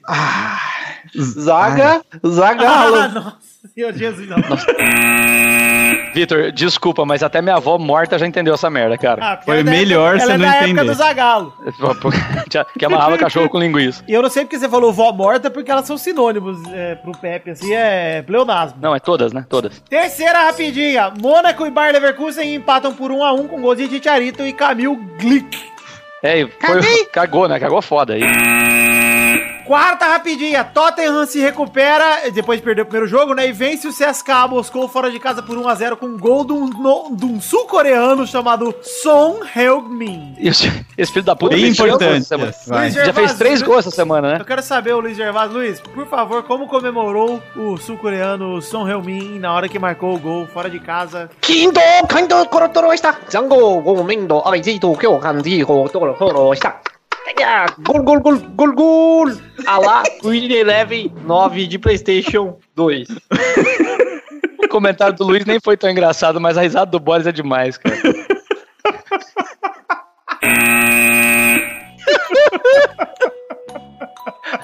[1.16, 2.97] Zaga, Zagallo.
[2.97, 3.37] Ah, nossa,
[3.72, 4.37] Senhor Jesus, não.
[6.14, 9.24] Vitor, desculpa, mas até minha avó morta já entendeu essa merda, cara.
[9.24, 10.85] Ah, Foi ela é melhor época- você ela não é da época entender.
[10.90, 11.55] do Zagalo.
[12.79, 14.05] que amarrava cachorro com linguiça.
[14.07, 17.12] E eu não sei porque você falou vó morta, porque elas são sinônimos é, pro
[17.12, 18.79] Pepe, assim, é pleonasmo.
[18.81, 19.44] Não, é todas, né?
[19.48, 19.81] Todas.
[19.88, 21.11] Terceira rapidinha.
[21.20, 24.94] Mônaco e Bayer Leverkusen empatam por 1 a 1 com gols de Titiarito e Camil
[25.18, 25.59] Glick.
[26.22, 27.59] É, foi, cagou, né?
[27.59, 28.22] Cagou foda aí.
[29.66, 30.62] Quarta rapidinha.
[30.62, 33.48] Tottenham se recupera depois de perder o primeiro jogo, né?
[33.48, 36.44] E vence o CSKA Moscou fora de casa por 1 a 0 com um gol
[36.44, 36.70] de um,
[37.24, 40.35] um sul-coreano chamado Son Heung-min.
[40.38, 42.29] Esse, esse filho da puta gols importante.
[42.92, 44.44] Já fez três gols essa semana, Eu né?
[44.46, 45.55] quero saber, o Luiz Gervásio.
[45.57, 50.46] Luiz, por favor, como comemorou o sul-coreano Son Heung-min na hora que marcou o gol
[50.46, 51.31] fora de casa?
[51.40, 53.16] Kindo, Kindo, Korotoro está.
[53.31, 56.81] Zango, Gomendo, Aizito, Kyo, Kandigo, Toro, Toro está.
[57.46, 59.26] Ah, Gol, gol, gol, gol, gol!
[59.66, 63.08] Alá, Win Eleven 9 de PlayStation 2.
[64.62, 67.78] O comentário do Luiz nem foi tão engraçado, mas a risada do Boris é demais,
[67.78, 67.96] cara.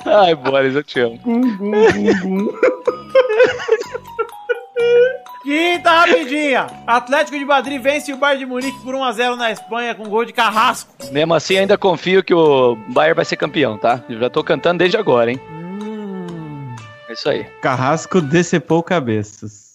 [0.06, 1.20] Ai, Boris, eu te amo.
[5.42, 6.66] Quinta rapidinha.
[6.86, 10.08] Atlético de Madrid vence o Bayern de Munique por 1 a 0 na Espanha com
[10.08, 10.90] gol de Carrasco.
[11.10, 14.04] Mesmo assim, ainda confio que o Bayern vai ser campeão, tá?
[14.08, 15.40] Eu já tô cantando desde agora, hein?
[15.50, 16.74] Hum.
[17.08, 17.44] É isso aí.
[17.62, 19.69] Carrasco decepou cabeças.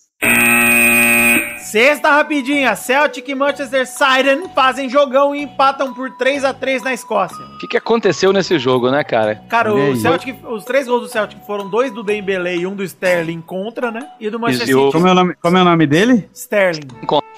[1.75, 2.73] Sexta rapidinha.
[2.73, 7.43] Celtic e Manchester Siren fazem jogão e empatam por 3 a 3 na Escócia.
[7.53, 9.43] O que, que aconteceu nesse jogo, né, cara?
[9.49, 9.93] Cara, o.
[9.97, 13.91] Celtic, os três gols do Celtic foram dois do Dembele e um do Sterling contra,
[13.91, 14.07] né?
[14.21, 16.29] E do Manchester o- City, Como é o nome, como é o nome dele?
[16.33, 16.87] Sterling.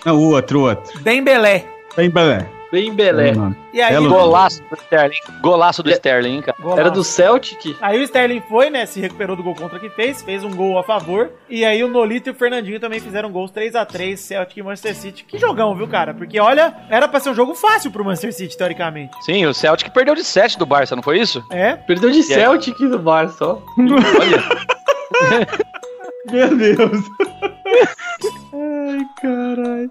[0.06, 1.00] Não, o outro, o outro.
[1.00, 1.65] Dembele.
[1.95, 2.47] Bem belé.
[2.71, 3.30] Bem belé.
[3.30, 3.34] É.
[3.73, 5.17] E aí, Belo o- Golaço do Sterling.
[5.41, 6.58] Golaço do Sterling, hein, cara.
[6.60, 6.80] golaço.
[6.82, 7.77] Era do Celtic?
[7.82, 8.86] Aí o Sterling foi, né?
[8.86, 11.32] Se recuperou do gol contra que fez, fez um gol a favor.
[11.49, 14.63] E aí o Nolito e o Fernandinho também fizeram gols 3 a 3 Celtic e
[14.63, 15.23] Manchester City.
[15.23, 16.13] Que jogão, viu, cara?
[16.13, 19.13] Porque olha, era pra ser um jogo fácil pro Manchester City, teoricamente.
[19.23, 21.41] Sim, o Celtic perdeu de 7 do Barça, não foi isso?
[21.51, 21.75] É?
[21.75, 23.60] Perdeu de Celtic no Barça, ó.
[23.77, 24.43] Olha.
[26.32, 26.77] Meu Deus.
[28.53, 29.89] Ai, caralho.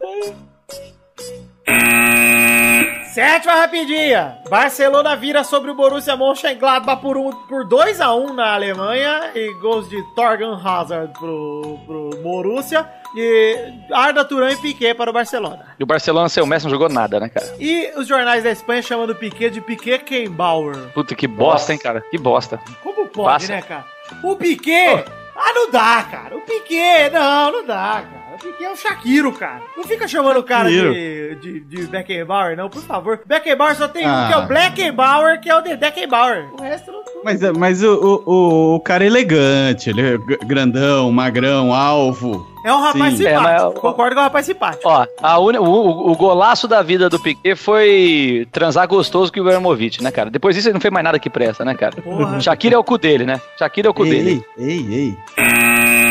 [3.13, 4.39] Sétima rapidinha.
[4.49, 9.31] Barcelona vira sobre o Borussia Mönchengladbach por, um, por 2 a 1 na Alemanha.
[9.35, 12.87] E gols de Torgan Hazard pro, pro Borussia.
[13.17, 15.65] E Arda Turan e Piquet para o Barcelona.
[15.79, 17.47] E o Barcelona sem o Messi não jogou nada, né, cara?
[17.59, 20.77] E os jornais da Espanha chamando Piquet de Piquet Kembauer.
[20.93, 22.03] Puta, que bosta, hein, cara?
[22.11, 22.61] Que bosta.
[22.83, 23.53] Como pode, Passa.
[23.55, 23.87] né, cara?
[24.23, 25.07] O Piquet...
[25.35, 26.37] Ah, não dá, cara.
[26.37, 27.11] O Piquet...
[27.11, 28.26] Não, não dá, cara.
[28.37, 29.63] O Piquet é o Shakiro, cara.
[29.77, 33.21] Não fica chamando o cara de, de, de Beckenbauer, não, por favor.
[33.25, 34.27] Beckenbauer só tem um, Ah.
[34.29, 36.47] que é o Blackenbauer, que é o de Beckenbauer.
[36.53, 41.73] O resto não, Mas, mas o, o, o- cara é elegante, ele é grandão, magrão,
[41.73, 42.47] alvo.
[42.65, 43.25] É um rapaz Sim.
[43.25, 43.49] simpático.
[43.49, 44.83] É, mas- Concordo com o rapaz simpático.
[44.89, 45.65] Ó, a uni- o,
[46.11, 50.31] o- golaço da vida do Piquet foi transar gostoso com o Ibrahimovic, né, cara?
[50.31, 52.03] Depois disso ele não fez mais nada que presta, né, cara?
[52.03, 52.39] Porra.
[52.41, 53.41] Shakira é o cu dele, né?
[53.59, 54.45] Shakira é o cu dele.
[54.59, 56.06] Ei, ei, ei.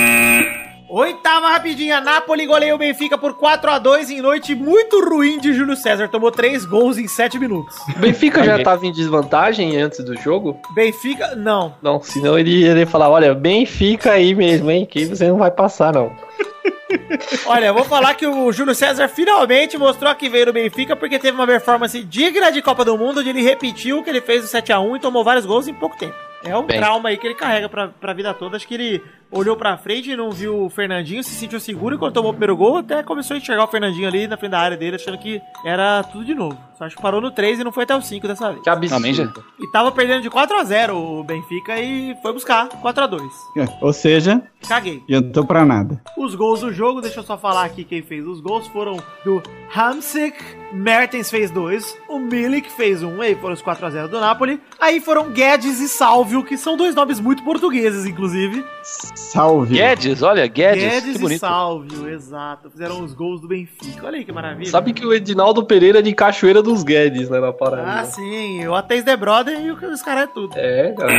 [0.96, 2.00] Oitava rapidinha.
[2.00, 6.08] Napoli goleia o Benfica por 4x2 em noite muito ruim de Júlio César.
[6.08, 7.76] Tomou 3 gols em 7 minutos.
[7.94, 8.64] O Benfica já Ok.
[8.64, 10.58] tava em desvantagem antes do jogo?
[10.74, 11.76] Benfica, não.
[11.82, 14.86] Não, senão ele ia falar, olha, Benfica aí mesmo, hein?
[14.90, 16.14] Que você não vai passar, não.
[17.46, 21.20] Olha, eu vou falar que o Júlio César finalmente mostrou que veio no Benfica porque
[21.20, 24.44] teve uma performance digna de Copa do Mundo, onde ele repetiu o que ele fez
[24.44, 26.16] no 7x1 e tomou vários gols em pouco tempo.
[26.46, 26.80] É um Bem.
[26.80, 28.56] trauma aí que ele carrega pra, pra vida toda.
[28.56, 31.98] Acho que ele olhou pra frente e não viu o Fernandinho, se sentiu seguro e
[31.98, 34.60] quando tomou o primeiro gol, até começou a enxergar o Fernandinho ali na frente da
[34.60, 36.58] área dele, achando que era tudo de novo.
[36.78, 38.64] Só acho que parou no 3 e não foi até o 5 dessa vez.
[38.64, 39.44] Que absurdo.
[39.60, 43.22] E tava perdendo de 4x0 o Benfica e foi buscar 4x2.
[43.58, 45.02] É, Ou seja, Caguei.
[45.04, 46.00] adiantou pra nada.
[46.18, 49.42] Os gols do jogo, deixa eu só falar aqui quem fez os gols, foram do
[49.76, 50.38] Hamsik,
[50.72, 54.62] Mertens fez dois, o Milik fez um, aí foram os 4x0 do Napoli.
[54.80, 55.88] Aí foram Guedes e
[56.36, 58.66] Salvio, que são dois nomes muito portugueses, inclusive.
[58.84, 59.76] Salve.
[59.76, 61.40] Guedes, olha, Guedes, Guedes que e.
[61.40, 62.70] Salvio, exato.
[62.70, 64.06] Fizeram os gols do Benfica.
[64.06, 64.70] Olha aí que maravilha.
[64.70, 68.02] Sabe que o Edinaldo Pereira é de Cachoeira dos Guedes, né, na parada.
[68.02, 70.54] Ah, sim, o Ateis The Brother e os caras é tudo.
[70.56, 71.14] É, cara.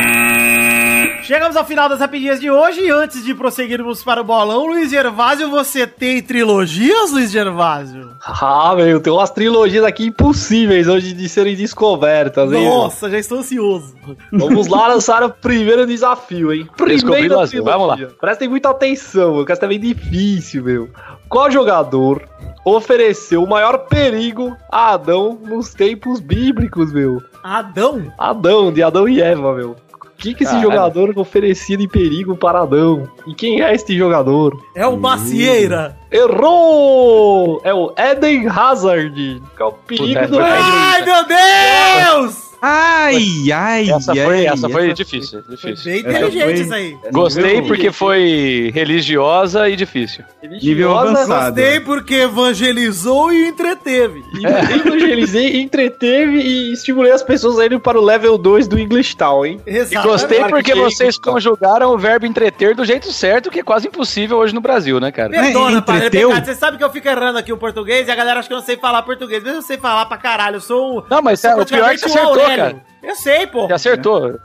[1.23, 4.89] Chegamos ao final das rapidinhas de hoje e antes de prosseguirmos para o bolão, Luiz
[4.89, 8.15] Gervásio, você tem trilogias, Luiz Gervásio?
[8.25, 12.65] Ah, meu, tem umas trilogias aqui impossíveis hoje de serem descobertas, hein?
[12.65, 13.95] Nossa, já estou ansioso.
[14.31, 16.67] Vamos lá lançar o primeiro desafio, hein?
[16.75, 17.97] Primeira as- vamos lá.
[18.19, 20.89] Prestem muita atenção, porque essa tá bem difícil, meu.
[21.29, 22.23] Qual jogador
[22.65, 27.21] ofereceu o maior perigo a Adão nos tempos bíblicos, meu?
[27.43, 28.11] Adão?
[28.17, 29.75] Adão, de Adão e Eva, meu.
[29.93, 30.71] O que, que esse Caralho.
[30.71, 33.07] jogador oferecia de perigo para Adão?
[33.27, 34.57] E quem é este jogador?
[34.75, 35.95] É o Macieira.
[36.11, 37.61] Errou!
[37.63, 39.41] É o Eden Hazard.
[39.55, 40.47] Que é o perigo Puta, do Eden.
[40.59, 42.46] Ai, meu Deus!
[42.69, 44.19] Ai, ai, Essa ai.
[44.25, 45.91] foi, essa foi essa- difícil, Foi difícil.
[45.91, 46.97] bem Essa inteligente foi- isso aí.
[47.11, 50.23] Gostei porque foi religiosa e difícil.
[50.43, 51.55] Nível avançado.
[51.55, 54.21] Gostei porque evangelizou e entreteve.
[54.33, 54.45] E
[54.87, 59.45] Evangelizei, entreteve e estimulei as pessoas a irem para o level 2 do English Town,
[59.45, 59.61] hein?
[59.65, 60.07] E Exato.
[60.07, 63.87] gostei Claro porque que vocês conjugaram o verbo entreter do jeito certo, que é quase
[63.87, 65.29] impossível hoje no Brasil, né, cara?
[65.29, 65.95] Perdona, É, pai.
[65.95, 66.31] É entreteu?
[66.35, 68.57] Você sabe que eu fico errando aqui o português e a galera acha que eu
[68.59, 69.41] não sei falar português.
[69.43, 70.57] Mas eu sei falar pra caralho.
[70.57, 71.05] Eu sou.
[71.09, 72.56] Não, mas sou é, o pior é que você acertou, Aurélio.
[72.61, 72.75] Cara.
[73.03, 73.67] Eu sei, pô.
[73.67, 74.35] Você acertou.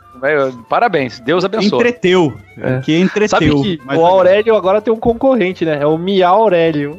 [0.69, 1.79] Parabéns, Deus abençoe.
[1.79, 2.33] Entreteu.
[2.57, 2.79] É.
[2.81, 3.29] Que entreteu.
[3.29, 3.49] Sabe
[3.79, 5.79] que o Aurélio agora tem um concorrente, né?
[5.81, 6.97] É o Mia Aurélio.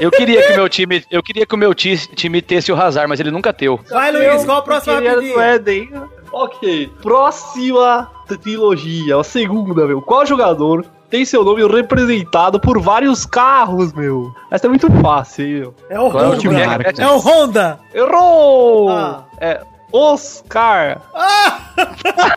[0.00, 2.80] Eu queria que o meu time, eu queria que o meu ti- time tesse o
[2.80, 3.78] Hazard, mas ele nunca teu.
[3.90, 4.44] Vai, Luiz.
[4.44, 6.08] Qual a próxima rapidinho?
[6.32, 6.90] Ok.
[7.02, 8.08] Próxima
[8.42, 10.00] trilogia, a segunda, meu.
[10.00, 14.32] Qual jogador tem seu nome representado por vários carros, meu?
[14.50, 15.74] Essa é muito fácil, hein, meu?
[15.90, 16.36] É o Qual é?
[16.36, 16.66] Honda.
[16.66, 16.94] marca?
[17.02, 17.80] É o Honda.
[17.92, 18.88] Errou!
[18.90, 19.24] Ah.
[19.40, 19.60] É
[19.92, 21.00] Oscar.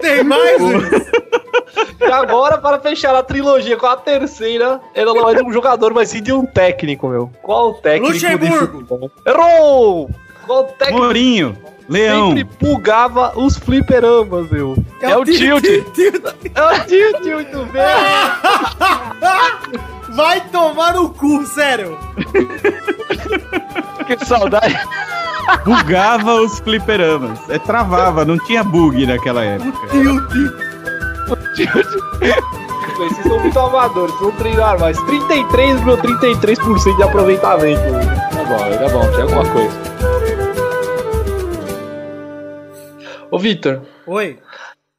[0.00, 0.62] Tem mais?
[2.00, 5.92] E agora, para fechar a trilogia com a terceira, ela não é de um jogador,
[5.92, 7.30] mas sim de um técnico, meu.
[7.42, 9.10] Qual técnico Luxemburgo.
[9.26, 10.08] Errou!
[10.46, 12.28] Qual o técnico Mourinho, Leão.
[12.28, 14.76] sempre bugava os fliperamas, meu?
[15.00, 15.64] É o Tilt.
[15.92, 16.24] Tilt.
[16.54, 17.82] É o Tilt, muito bem.
[20.16, 21.98] Vai tomar no cu, sério.
[24.06, 24.74] Que saudade.
[25.62, 27.38] Bugava os fliperamas.
[27.50, 29.78] É, travava, não tinha bug naquela época.
[32.96, 34.96] Vocês são muito amadores, vão treinar mais.
[35.00, 37.82] 33,33% ,33 de aproveitamento.
[37.82, 39.76] Tá bom, tá bom, é alguma coisa.
[43.30, 44.38] Ô, Victor, Oi.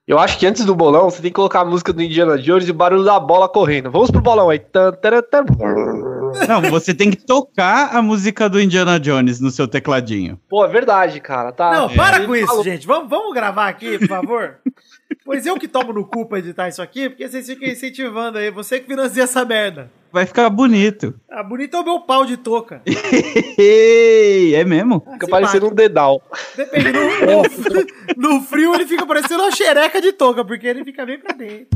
[0.07, 2.65] Eu acho que antes do bolão você tem que colocar a música do Indiana Jones
[2.65, 3.91] e o barulho da bola correndo.
[3.91, 4.61] Vamos pro bolão aí.
[6.47, 10.39] Não, você tem que tocar a música do Indiana Jones no seu tecladinho.
[10.47, 11.51] Pô, é verdade, cara.
[11.51, 11.73] Tá.
[11.73, 12.87] Não, para Ele com isso, gente.
[12.87, 14.59] Vamos, vamos gravar aqui, por favor?
[15.25, 18.49] pois eu que tomo no cu pra editar isso aqui, porque vocês ficam incentivando aí.
[18.49, 19.91] Você que financia essa merda.
[20.11, 21.13] Vai ficar bonito.
[21.29, 22.81] Ah, bonito é o meu pau de touca.
[23.59, 25.03] É mesmo?
[25.07, 26.21] Ah, Fica parecendo um dedal.
[26.55, 26.91] Depende.
[26.91, 27.03] No,
[28.25, 31.33] no- no frio ele fica parecendo uma xereca de touca, porque ele fica bem pra
[31.35, 31.67] dentro.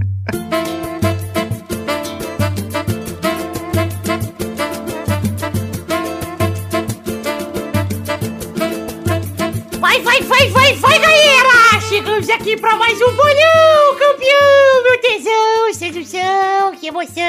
[9.81, 11.81] Vai, vai, vai, vai, vai, galera!
[11.89, 14.83] Chegamos aqui pra mais um bolão, campeão!
[14.83, 17.21] Meu tesão, sedução, que emoção!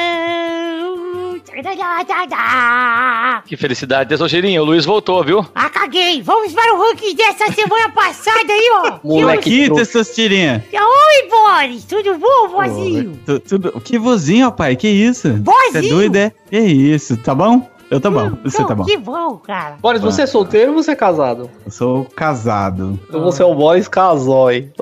[3.46, 4.08] Que felicidade.
[4.08, 5.44] Tesourinho, o Luiz voltou, viu?
[5.54, 6.22] Ah, caguei.
[6.22, 8.98] Vamos para o ranking dessa semana passada aí, ó.
[9.04, 9.70] Moleque.
[9.70, 10.64] Testosterinha.
[10.72, 11.84] Oi, Boris.
[11.84, 13.18] Tudo bom, vozinho?
[13.26, 15.28] Tu- tudo- Que vozinho, rapaz, que isso?
[15.28, 15.94] Você é Vozinho?
[15.94, 16.32] doido, é?
[16.50, 17.68] Que isso, tá bom?
[17.92, 18.84] Eu tô bom, você tá bom.
[18.86, 19.76] Que bom, cara.
[19.78, 21.50] Boris, você é solteiro ou você é casado?
[21.62, 22.98] Eu sou casado.
[23.06, 24.72] Então você é o Boris Casói.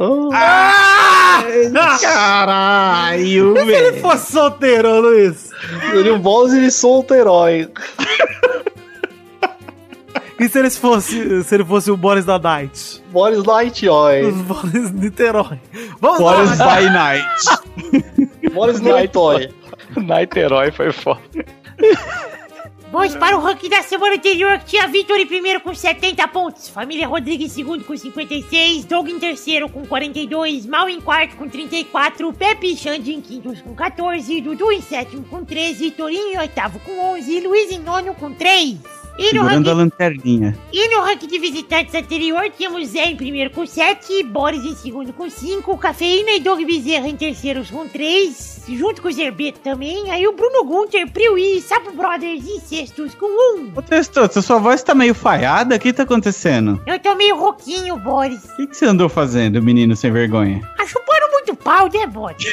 [2.01, 5.51] Caralho, Se ele fosse solteiro, Luiz.
[5.93, 7.69] Ele é um Boris solteirói.
[10.39, 13.03] E se ele fosse, se ele fosse o Boris da Night?
[13.11, 14.23] Boris Lightyoy.
[14.23, 15.59] Os Boris Niterói.
[16.01, 16.77] Vamos Boris lá.
[16.79, 17.27] by night.
[18.55, 19.53] Boris Lightyoy.
[19.97, 21.21] Niterói foi foda.
[22.91, 26.69] Vamos para o ranking da semana anterior, que tinha Vitor em primeiro com 70 pontos,
[26.69, 31.49] Família Rodrigues em segundo com 56, Doug em terceiro com 42, Mal em quarto com
[31.49, 36.39] 34, Pepe e Xande em quinto com 14, Dudu em sétimo com 13, Torinho em
[36.39, 39.00] oitavo com 11 e Luiz em nono com 3.
[39.19, 40.59] E no, Segurando a ranking, lanterninha.
[40.73, 45.13] e no ranking de visitantes anterior, tínhamos Zé em primeiro com 7, Boris em segundo
[45.13, 50.11] com 5, Cafeína e Doug Bezerra em terceiros com 3, junto com o Zerbeto também,
[50.11, 53.27] aí o Bruno Gunter, Priui e Sapo Brothers em sextos com
[53.61, 53.73] 1.
[53.77, 56.81] Ô, Testoso, sua voz tá meio falhada, o que tá acontecendo?
[56.87, 58.43] Eu tô meio rouquinho, Boris.
[58.45, 60.61] O que, que você andou fazendo, menino sem vergonha?
[60.79, 62.43] Tá chupando muito pau, né, Boris?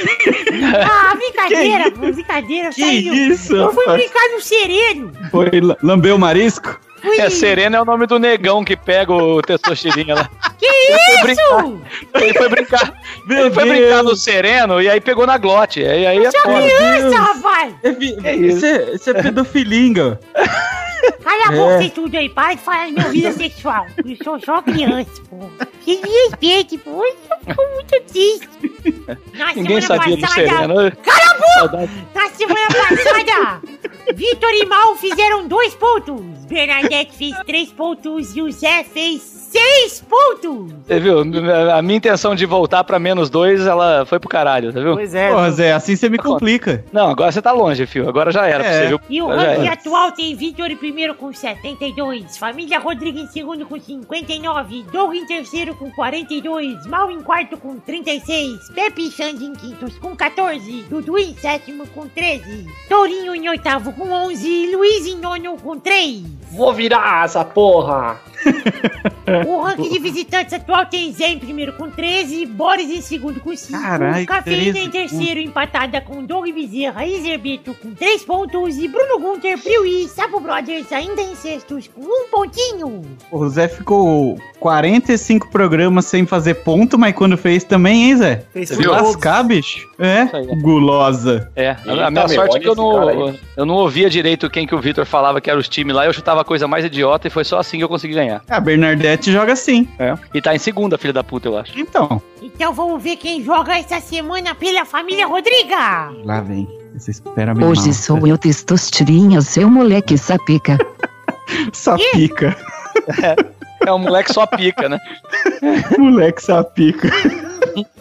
[0.83, 2.69] ah, brincadeira, pô, brincadeira.
[2.71, 3.13] Que saiu.
[3.13, 5.11] isso, Eu fui brincar no sereno.
[5.31, 6.79] Foi la- lambeu o marisco?
[7.01, 7.19] Fui...
[7.19, 10.29] É, Serena é o nome do negão que pega o Tesourinha lá.
[10.57, 11.81] Que foi isso?
[12.15, 12.93] Ele foi brincar.
[13.25, 13.77] Meu Ele foi Deus.
[13.77, 15.85] brincar no sereno e aí pegou na glote.
[15.85, 16.61] Aí, aí é foda.
[16.61, 17.75] criança, rapaz.
[17.83, 18.59] É É isso.
[18.61, 20.19] Você você é pedofilinga.
[21.23, 22.29] Cala a boca, vocês tudo aí.
[22.29, 23.85] Para de falar de minha vida sexual.
[24.03, 25.37] Eu sou só criança, pô.
[25.83, 27.03] Que me respeite, pô.
[27.03, 28.49] Eu fico muito triste.
[29.33, 30.97] Na Ninguém semana sabia do passada- sereno.
[31.03, 31.89] Cala a boca!
[32.15, 33.61] Na semana passada,
[34.13, 36.21] Vitor e Mal fizeram dois pontos.
[36.47, 39.21] Bernadette fez três pontos e o Zé fez
[39.57, 40.73] seis pontos.
[40.85, 41.19] Você viu?
[41.73, 44.93] A minha intenção de voltar pra menos dois, ela foi pro caralho, tá viu?
[44.93, 45.31] Pois é.
[45.31, 46.83] Porra, Zé, assim você me complica.
[46.91, 48.07] Não, agora você tá longe, filho.
[48.07, 48.81] Agora já era pra É.
[48.81, 48.99] você, viu?
[49.09, 53.79] E o ranking atual tem Vitor em primeiro com 72, Família Rodrigues em segundo com
[53.79, 59.53] 59, Doug em terceiro com 42, Mal em quarto com 36, Pepe e Xande em
[59.53, 65.05] quintos com 14, Dudu em sétimo com 13, Tourinho em oitavo com 11 e Luiz
[65.07, 66.23] em nono com 3.
[66.51, 68.19] Vou virar essa porra.
[69.47, 73.55] O ranking de visitantes atual tem Zé em primeiro com 13, Boris em segundo com
[73.55, 78.77] 5, Carai, Cafeína 13 em terceiro empatada com Doug Bezerra e Zerbeto com 3 pontos
[78.77, 83.03] e Bruno Gunter, Priui e Sapo Brothers ainda em sextos com um pontinho.
[83.31, 88.43] O Zé ficou 45 programas sem fazer ponto, mas quando fez também, hein, Zé?
[88.51, 88.91] Fez Você viu?
[88.91, 89.87] Lascar, bicho.
[89.97, 90.45] É, aí.
[90.61, 91.49] gulosa.
[91.55, 94.75] É, Eita, a minha sorte é que eu não, eu não ouvia direito quem que
[94.75, 97.31] o Vitor falava que era os times lá, eu chutava a coisa mais idiota e
[97.31, 98.41] foi só assim que eu consegui ganhar.
[98.49, 99.87] A Bernadette joga assim.
[99.99, 100.13] É.
[100.33, 101.79] E tá em segunda, filha da puta, eu acho.
[101.79, 106.11] Então, Então vamos ver quem joga essa semana pela família Rodriga.
[106.23, 106.67] lá vem.
[106.93, 110.77] Você espera me Hoje sou eu, Testosterinha, seu moleque sapica.
[111.73, 112.55] Sapica.
[113.85, 114.99] É um moleque só pica, né?
[115.97, 117.09] moleque sapica.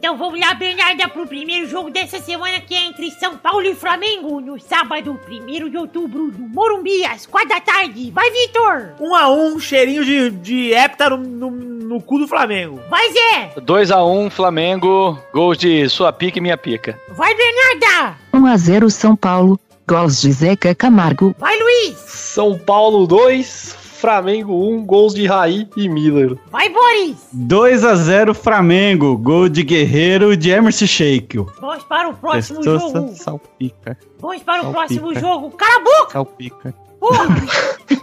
[0.00, 3.74] Então vamos lá, Bernarda, pro primeiro jogo dessa semana que é entre São Paulo e
[3.74, 8.10] Flamengo, no sábado, 1 de outubro, no Morumbi, às 4 da tarde.
[8.10, 8.94] Vai, Vitor!
[8.98, 12.80] Um a um, cheirinho de, de hepta no, no, no cu do Flamengo.
[12.88, 13.52] Vai, Zé!
[13.60, 16.98] 2x1 Flamengo, gols de sua pica e minha pica.
[17.10, 18.16] Vai, Bernarda!
[18.32, 21.36] 1 a 0 São Paulo, gols de Zeca Camargo.
[21.38, 21.98] Vai, Luiz!
[21.98, 26.36] São Paulo 2, Flamengo 1, gols de Raí e Miller.
[26.50, 27.28] Vai, Boris!
[27.32, 31.36] 2 a 0 Flamengo, gol de Guerreiro de Emerson Sheik.
[31.60, 33.14] Vamos para o próximo Testosta, jogo.
[33.14, 34.78] salpica, Vamos para o Salpica.
[34.78, 35.50] próximo jogo.
[35.50, 36.12] Cala a boca!
[36.12, 36.74] salpica.
[36.98, 37.26] Porra!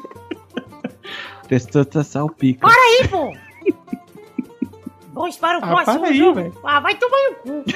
[1.47, 2.67] Testosta, salpica.
[2.67, 3.33] Para aí, pô!
[5.13, 6.35] Vamos para o Ah, próximo para aí, jogo.
[6.35, 6.53] velho.
[6.63, 7.69] ah, vai tomar no cu.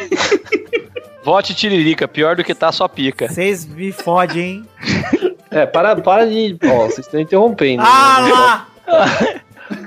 [1.24, 3.28] Vote Tiririca, pior do que tá sua pica.
[3.28, 4.65] Vocês me fodem, hein?
[5.51, 6.57] É, para, para de.
[6.65, 7.83] Ó, vocês estão interrompendo.
[7.85, 8.67] Ah não, lá!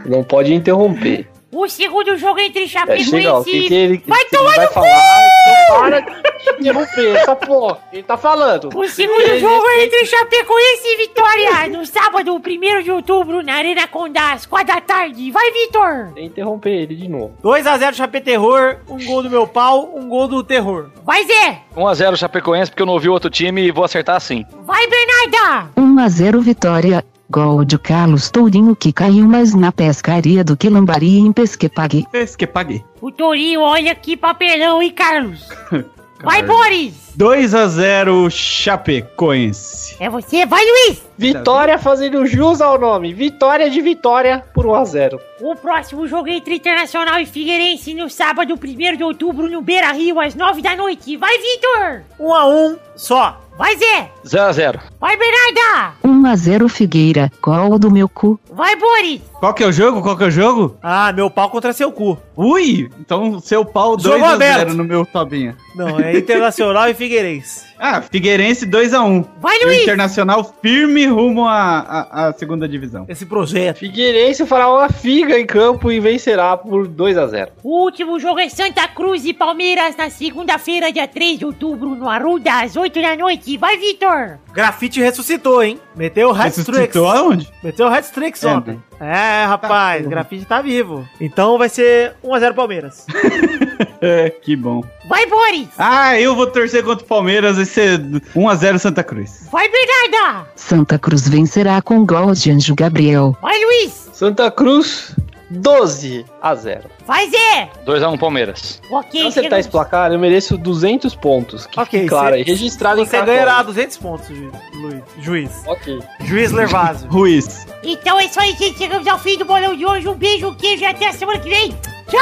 [0.04, 1.28] não pode interromper.
[1.54, 5.28] O segundo jogo é entre É, Chapecoense que ele, Vai tomar ele vai no falar?
[5.46, 7.78] Então para de interromper essa porra.
[7.92, 8.70] Ele tá falando.
[8.74, 13.86] O segundo jogo é entre Chapecoense e Vitória, no sábado, 1 de outubro, na Arena
[13.86, 15.30] Condá, às 4 da tarde.
[15.30, 16.12] Vai, Vitor!
[16.14, 17.34] Tem que interromper ele de novo.
[17.42, 20.90] 2x0 Chapé Terror, um gol do meu pau, um gol do terror.
[21.04, 21.60] Vai, Zé!
[21.76, 24.44] 1x0 Chapecoense, porque eu não ouvi o outro time e vou acertar assim.
[24.64, 25.70] Vai, Bernarda!
[25.76, 27.04] 1 a 0 Vitória,
[27.34, 32.06] gol de Carlos Tourinho que caiu mais na pescaria do que lambaria em Pesquepague.
[32.12, 32.84] Esse que paguei.
[33.00, 35.48] O Torinho, olha que papelão, hein, Carlos?
[36.22, 37.12] Vai, Boris!
[37.18, 39.96] 2x0 Chapecoense.
[40.00, 41.02] É você, vai, Luiz!
[41.18, 43.12] Vitória fazendo jus ao nome.
[43.12, 45.20] Vitória de vitória por 1x0.
[45.42, 49.92] O próximo jogo é entre Internacional e Figueirense no sábado, 1 de outubro, no Beira
[49.92, 51.16] Rio, às 9 da noite.
[51.18, 52.02] Vai, Vitor!
[52.18, 53.38] Um a um só.
[53.58, 54.10] Vai, Zé!
[54.24, 54.80] 0x0.
[55.04, 55.96] Vai, Bernarda!
[56.02, 58.40] 1x0 Figueira, gol do meu cu.
[58.50, 59.20] Vai, Boris!
[59.38, 60.00] Qual que é o jogo?
[60.00, 60.78] Qual que é o jogo?
[60.82, 62.16] Ah, meu pau contra seu cu.
[62.34, 62.88] Ui!
[62.98, 64.72] Então seu pau Jogo 2x0 aberto.
[64.72, 65.58] no meu Tobinha.
[65.76, 67.66] Não, é Internacional e Figueirense.
[67.76, 69.26] Ah, Figueirense 2x1.
[69.42, 69.82] Vai, E o Luiz!
[69.82, 73.04] Internacional firme rumo à, à, à segunda divisão.
[73.06, 73.78] Esse projeto.
[73.80, 77.48] Figueirense fará uma figa em campo e vencerá por 2x0.
[77.62, 82.08] O último jogo é Santa Cruz e Palmeiras na segunda-feira, dia 3 de outubro, no
[82.08, 83.58] Arruda, às 8 da noite.
[83.58, 84.38] Vai, Vitor!
[84.54, 85.80] Grafite ressuscitou, hein?
[85.96, 86.68] Meteu o hat-tricks.
[86.68, 87.50] Ressuscitou aonde?
[87.62, 88.82] Meteu o É, ontem.
[89.00, 91.06] É, rapaz, grafite tá vivo.
[91.20, 93.06] Então vai ser 1x0 Palmeiras.
[94.00, 94.84] É, que bom.
[95.08, 95.68] Vai, Boris!
[95.78, 99.48] Ah, eu vou torcer contra o Palmeiras, vai ser 1x0 Santa Cruz.
[99.50, 100.46] Vai, Bernarda!
[100.54, 103.34] Santa Cruz vencerá com gol de Anjo Gabriel.
[103.40, 104.10] Vai, Luiz!
[104.12, 105.16] Santa Cruz
[105.50, 106.84] 12 a 0.
[107.06, 107.68] Vai, Zé!
[107.86, 108.80] 2x1 Palmeiras.
[108.90, 111.66] Ok, Se acertar esse placar, eu mereço 200 pontos.
[111.66, 114.28] Que Ok, claro cê- registrado em Você ganhará 200 pontos,
[114.74, 115.02] Luiz.
[115.20, 115.50] Juiz.
[115.66, 115.98] Ok.
[116.24, 117.08] Juiz Lervásio.
[117.10, 117.66] Ruiz.
[117.82, 118.78] Então é isso aí, gente.
[118.78, 120.08] Chegamos ao fim do bolão de hoje.
[120.08, 121.74] Um beijo, um queijo e até a semana que vem.
[122.08, 122.20] Tchau!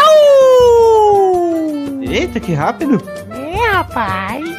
[2.03, 3.01] Eita, que rápido.
[3.31, 4.45] É, rapaz.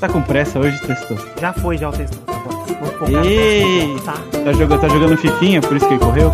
[0.00, 1.16] Tá com pressa hoje, testou.
[1.40, 3.24] Já foi, já o focar.
[3.24, 4.14] Ei, Tá.
[4.44, 6.32] tá jogando, tá jogando fifinha, por isso que ele correu?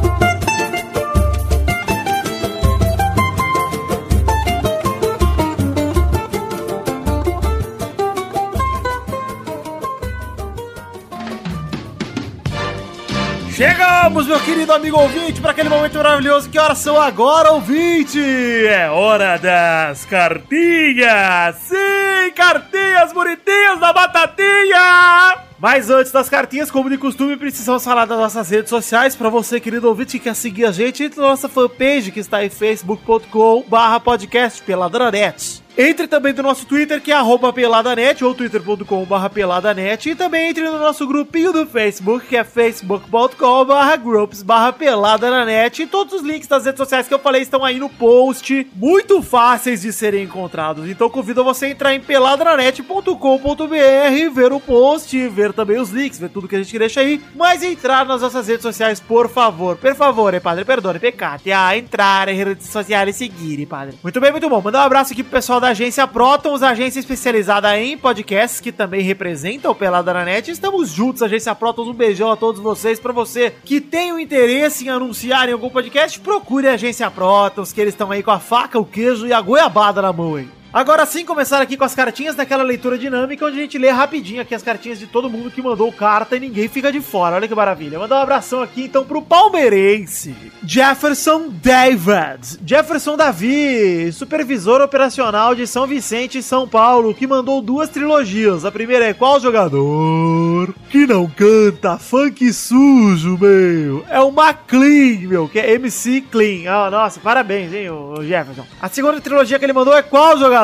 [13.59, 16.49] Chegamos, meu querido amigo ouvinte, para aquele momento maravilhoso.
[16.49, 18.21] Que horas são agora, ouvinte?
[18.21, 21.57] É hora das cartinhas!
[21.57, 25.39] Sim, cartinhas bonitinhas da batatinha!
[25.59, 29.17] Mas antes das cartinhas, como de costume, precisamos falar das nossas redes sociais.
[29.17, 32.45] Para você, querido ouvinte, que quer seguir a gente, entre na nossa fanpage que está
[32.45, 35.65] em facebook.com barra podcast peladranet.
[35.81, 37.17] Entre também do nosso Twitter, que é
[37.55, 40.11] peladanet, ou twitter.com barra peladanet.
[40.11, 44.45] E também entre no nosso grupinho do Facebook, que é facebook.com barra groups
[44.77, 45.81] peladanet.
[45.81, 49.23] E todos os links das redes sociais que eu falei estão aí no post, muito
[49.23, 50.89] fáceis de serem encontrados.
[50.89, 56.31] Então convido você a entrar em peladranet.com.br, ver o post, ver também os links, ver
[56.31, 57.23] tudo que a gente deixa aí.
[57.37, 59.77] Mas entrar nas nossas redes sociais, por favor.
[59.77, 61.53] Por favor, eh, padre, perdone, pecate.
[61.53, 63.97] A entrar em redes sociais e seguir, padre.
[64.03, 64.61] Muito bem, muito bom.
[64.61, 69.03] Mandar um abraço aqui pro pessoal da agência Protons, agência especializada em podcasts, que também
[69.03, 70.51] representa o Pelada na Net.
[70.51, 71.89] Estamos juntos, agência Protons.
[71.89, 72.99] Um beijão a todos vocês.
[72.99, 77.73] Pra você que tem o interesse em anunciar em algum podcast, procure a agência Protons,
[77.73, 80.58] que eles estão aí com a faca, o queijo e a goiabada na mão, hein?
[80.71, 84.43] Agora sim, começar aqui com as cartinhas daquela leitura dinâmica, onde a gente lê rapidinho
[84.43, 87.37] aqui as cartinhas de todo mundo que mandou carta e ninguém fica de fora.
[87.37, 87.99] Olha que maravilha.
[87.99, 92.59] Mandar um abração aqui então pro palmeirense Jefferson David.
[92.67, 98.67] Jefferson Davi, supervisor operacional de São Vicente e São Paulo, que mandou duas trilogias.
[98.67, 104.05] A primeira é qual jogador que não canta funk sujo, meu?
[104.11, 106.71] É o McLean, meu, que é MC Clean.
[106.71, 108.67] Ah, nossa, parabéns, hein, o Jefferson.
[108.83, 110.58] A segunda trilogia que ele mandou é qual jogador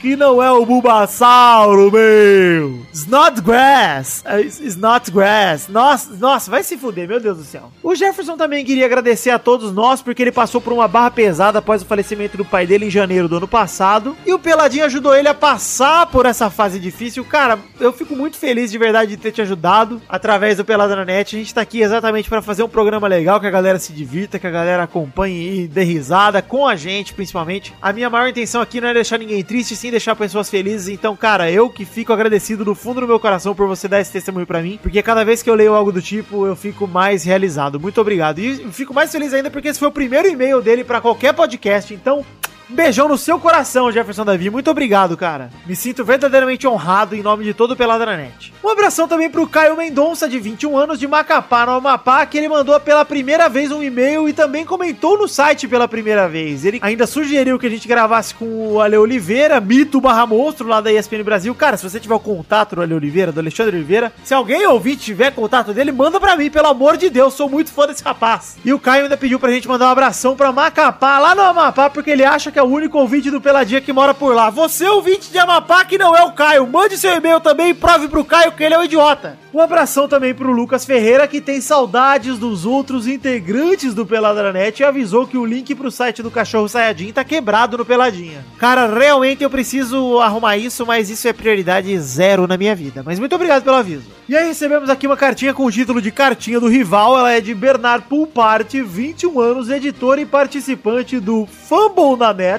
[0.00, 2.80] que não é o Bulbasauro, meu?
[2.92, 4.24] Snodgrass.
[4.24, 5.68] É, Snodgrass.
[5.68, 7.70] Nossa, nossa, vai se fuder, meu Deus do céu.
[7.84, 11.60] O Jefferson também queria agradecer a todos nós porque ele passou por uma barra pesada
[11.60, 14.16] após o falecimento do pai dele em janeiro do ano passado.
[14.26, 17.24] E o Peladinho ajudou ele a passar por essa fase difícil.
[17.24, 21.04] Cara, eu fico muito feliz de verdade de ter te ajudado através do Pelada na
[21.04, 21.36] Net.
[21.36, 24.38] A gente tá aqui exatamente para fazer um programa legal, que a galera se divirta,
[24.38, 27.72] que a galera acompanhe e dê risada com a gente, principalmente.
[27.80, 30.88] A minha maior intenção aqui não é deixar ninguém triste, sim deixar pessoas felizes.
[30.88, 34.12] Então, cara, eu que fico agradecido do fundo do meu coração por você dar esse
[34.12, 37.24] testemunho pra mim, porque cada vez que eu leio algo do tipo, eu fico mais
[37.24, 37.78] realizado.
[37.78, 38.38] Muito obrigado.
[38.38, 41.92] E fico mais feliz ainda porque esse foi o primeiro e-mail dele pra qualquer podcast.
[41.92, 42.24] Então,
[42.70, 44.50] beijão no seu coração, Jefferson Davi.
[44.50, 45.50] Muito obrigado, cara.
[45.66, 48.52] Me sinto verdadeiramente honrado em nome de todo o Peladranet.
[48.62, 52.48] Um abração também pro Caio Mendonça, de 21 anos, de Macapá, no Amapá, que ele
[52.48, 56.64] mandou pela primeira vez um e-mail e também comentou no site pela primeira vez.
[56.64, 60.80] Ele ainda sugeriu que a gente gravasse com o Ale Oliveira, mito barra monstro lá
[60.80, 61.54] da ESPN Brasil.
[61.54, 64.96] Cara, se você tiver o contato do Ale Oliveira, do Alexandre Oliveira, se alguém ouvir
[64.96, 68.56] tiver contato dele, manda pra mim, pelo amor de Deus, sou muito fã desse rapaz.
[68.64, 71.90] E o Caio ainda pediu pra gente mandar um abração pra Macapá, lá no Amapá,
[71.90, 74.50] porque ele acha que é o único ouvinte do Peladinha que mora por lá.
[74.50, 78.06] Você, ouvinte de Amapá, que não é o Caio, mande seu e-mail também e prove
[78.06, 79.38] pro Caio que ele é um idiota.
[79.52, 84.84] Um abração também pro Lucas Ferreira, que tem saudades dos outros integrantes do Peladranet e
[84.84, 88.44] avisou que o link pro site do Cachorro Sayajin tá quebrado no Peladinha.
[88.58, 93.02] Cara, realmente eu preciso arrumar isso, mas isso é prioridade zero na minha vida.
[93.04, 94.04] Mas muito obrigado pelo aviso.
[94.28, 97.18] E aí recebemos aqui uma cartinha com o título de Cartinha do Rival.
[97.18, 102.49] Ela é de Bernard Pulpart, 21 anos, editor e participante do Fumble na Net.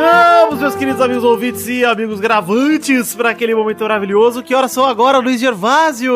[0.00, 4.42] Chegamos, meus queridos amigos ouvintes e amigos gravantes, para aquele momento maravilhoso.
[4.42, 6.14] Que horas são agora, Luiz Gervásio?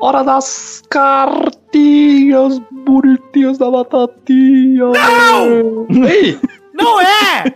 [0.00, 4.84] Hora das cartinhas bonitinhas da batatinha.
[4.86, 5.86] Não!
[6.08, 6.38] Ei!
[6.72, 7.00] Não!
[7.00, 7.54] É!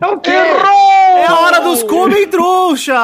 [0.00, 0.30] É o quê?
[0.30, 2.94] É a hora dos comem trouxas!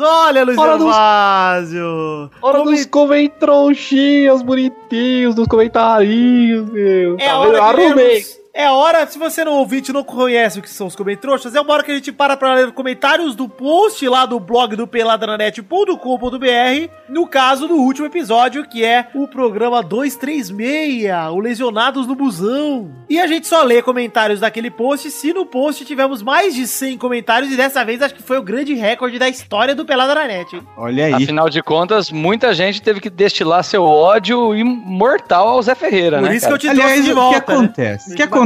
[0.00, 2.30] Olha, Luiz Hora dos- Gervásio!
[2.42, 7.16] Hora dos comentronchinhos bonitinhos, dos comentários, meu.
[7.18, 8.22] É Tá hora Arrumei.
[8.56, 11.60] É a hora, se você não ouvinte não conhece o que são os comentários, é
[11.60, 14.86] uma hora que a gente para pra ler comentários do post lá do blog do
[14.86, 22.92] peladranet.com.br, no caso do último episódio, que é o programa 236, o Lesionados no Busão.
[23.10, 26.96] E a gente só lê comentários daquele post se no post tivermos mais de 100
[26.96, 30.62] comentários, e dessa vez acho que foi o grande recorde da história do Peladranet.
[30.76, 31.14] Olha aí.
[31.24, 36.28] Afinal de contas, muita gente teve que destilar seu ódio imortal ao Zé Ferreira, Por
[36.28, 36.36] né?
[36.36, 36.74] isso que eu cara?
[36.74, 37.52] te trouxe Aliás, de o que volta.
[37.52, 37.58] né?
[37.58, 38.12] acontece?
[38.12, 38.43] O que acontece?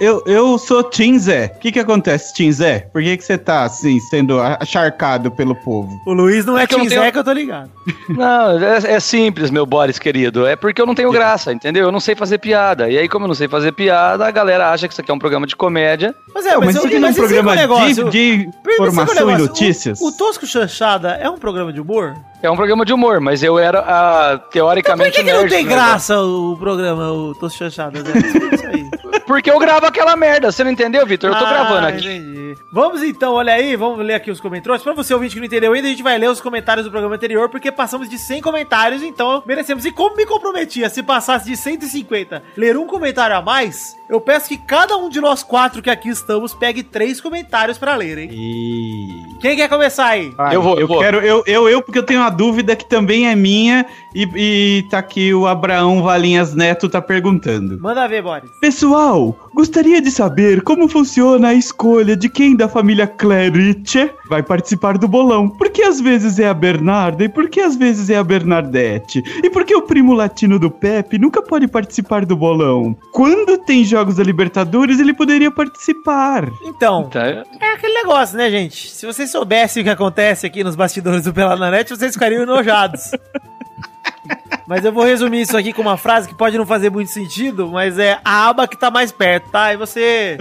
[0.00, 1.52] Eu, eu sou Tim Zé.
[1.56, 2.88] O que, que acontece, Tim Zé?
[2.92, 5.90] Por que, que você tá, assim, sendo acharcado pelo povo?
[6.06, 7.70] O Luiz não é eu não Tinzé tenho- que eu tô ligado.
[8.08, 10.46] Não, é, é simples, meu Boris querido.
[10.46, 11.84] É porque eu não tenho graça, entendeu?
[11.86, 12.88] Eu não sei fazer piada.
[12.90, 15.14] E aí, como eu não sei fazer piada, a galera acha que isso aqui é
[15.14, 16.14] um programa de comédia.
[16.34, 18.04] Mas é, mas eu- isso aqui não é um programa o negócio.
[18.10, 20.00] de, de Mas é informação e notícias?
[20.00, 22.14] O, o Tosco Chanchada é um programa de humor?
[22.42, 25.40] É um programa de humor, mas eu era a, Então por teoricamente que, que não
[25.48, 25.68] tem negócio.
[25.68, 28.00] graça o programa, o Tosco Chanchada?
[28.04, 28.18] Zé?
[28.18, 28.87] Explica isso aí.
[29.28, 31.30] Porque eu gravo aquela merda, você não entendeu, Vitor?
[31.30, 31.98] Eu tô Ah, gravando aqui.
[31.98, 32.56] entendi.
[32.72, 34.82] Vamos então, olha aí, vamos ler aqui os comentários.
[34.82, 37.14] Pra você ouvinte que não entendeu ainda, a gente vai ler os comentários do programa
[37.14, 39.84] anterior, porque passamos de 100 comentários, então merecemos.
[39.84, 44.48] E como me comprometia, se passasse de 150, ler um comentário a mais, eu peço
[44.48, 48.30] que cada um de nós quatro que aqui estamos pegue três comentários pra ler, hein?
[48.32, 49.38] E...
[49.40, 50.30] Quem quer começar aí?
[50.30, 50.98] Vai, Eu vou, eu eu vou.
[51.00, 54.82] quero, eu, eu, eu, porque eu tenho uma dúvida que também é minha e, e
[54.90, 57.78] tá aqui o Abraão Valinhas Neto tá perguntando.
[57.80, 58.50] Manda ver, Boris.
[58.60, 59.17] Pessoal,
[59.54, 65.08] gostaria de saber como funciona a escolha de quem da família Clerice vai participar do
[65.08, 65.48] bolão.
[65.48, 69.22] Por que às vezes é a Bernarda e por que às vezes é a Bernadette?
[69.42, 72.96] E por que o primo latino do Pepe nunca pode participar do bolão?
[73.12, 76.48] Quando tem jogos da Libertadores, ele poderia participar.
[76.62, 77.26] Então, Tá,
[77.60, 78.90] É aquele negócio, né, gente?
[78.90, 82.42] Se vocês soubessem o que acontece aqui nos bastidores do Pelado na Net, vocês ficariam
[82.42, 83.10] enojados.
[84.68, 87.68] Mas eu vou resumir isso aqui com uma frase que pode não fazer muito sentido,
[87.68, 89.72] mas é a aba que tá mais perto, tá?
[89.72, 90.36] E você.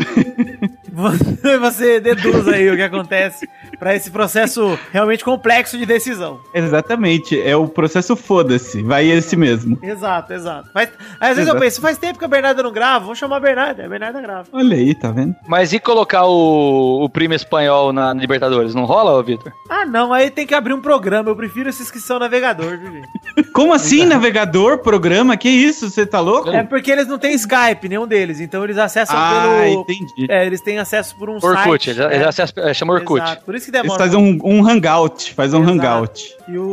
[0.91, 3.47] Você, você deduz aí o que acontece
[3.79, 6.41] pra esse processo realmente complexo de decisão.
[6.53, 9.77] Exatamente, é o processo foda-se, vai esse mesmo.
[9.81, 10.69] Exato, exato.
[10.73, 11.59] Mas às vezes eu Exato.
[11.59, 14.47] penso, faz tempo que a Bernarda não grava, vamos chamar a Bernarda, a Bernarda grava.
[14.51, 15.35] Olha aí, tá vendo?
[15.47, 18.73] Mas e colocar o, o primo espanhol na Libertadores?
[18.75, 19.53] Não rola, ô Vitor?
[19.69, 21.29] Ah, não, aí tem que abrir um programa.
[21.29, 23.07] Eu prefiro esses que são navegador, viu, gente?
[23.53, 25.35] Como assim, navegador, programa?
[25.37, 26.49] Que isso, você tá louco?
[26.49, 28.39] É porque eles não têm Skype, nenhum deles.
[28.39, 29.81] Então eles acessam Ah, pelo.
[29.81, 30.27] entendi.
[30.29, 31.89] É, eles têm acesso por um Orkut, site.
[31.91, 32.27] ele, ele é.
[32.27, 33.21] acessa- é, chama Orkut.
[33.23, 34.03] Exato, Por isso que Eles demora.
[34.03, 35.71] fazem um, um hangout, faz um Exato.
[35.79, 36.35] hangout.
[36.47, 36.63] E o,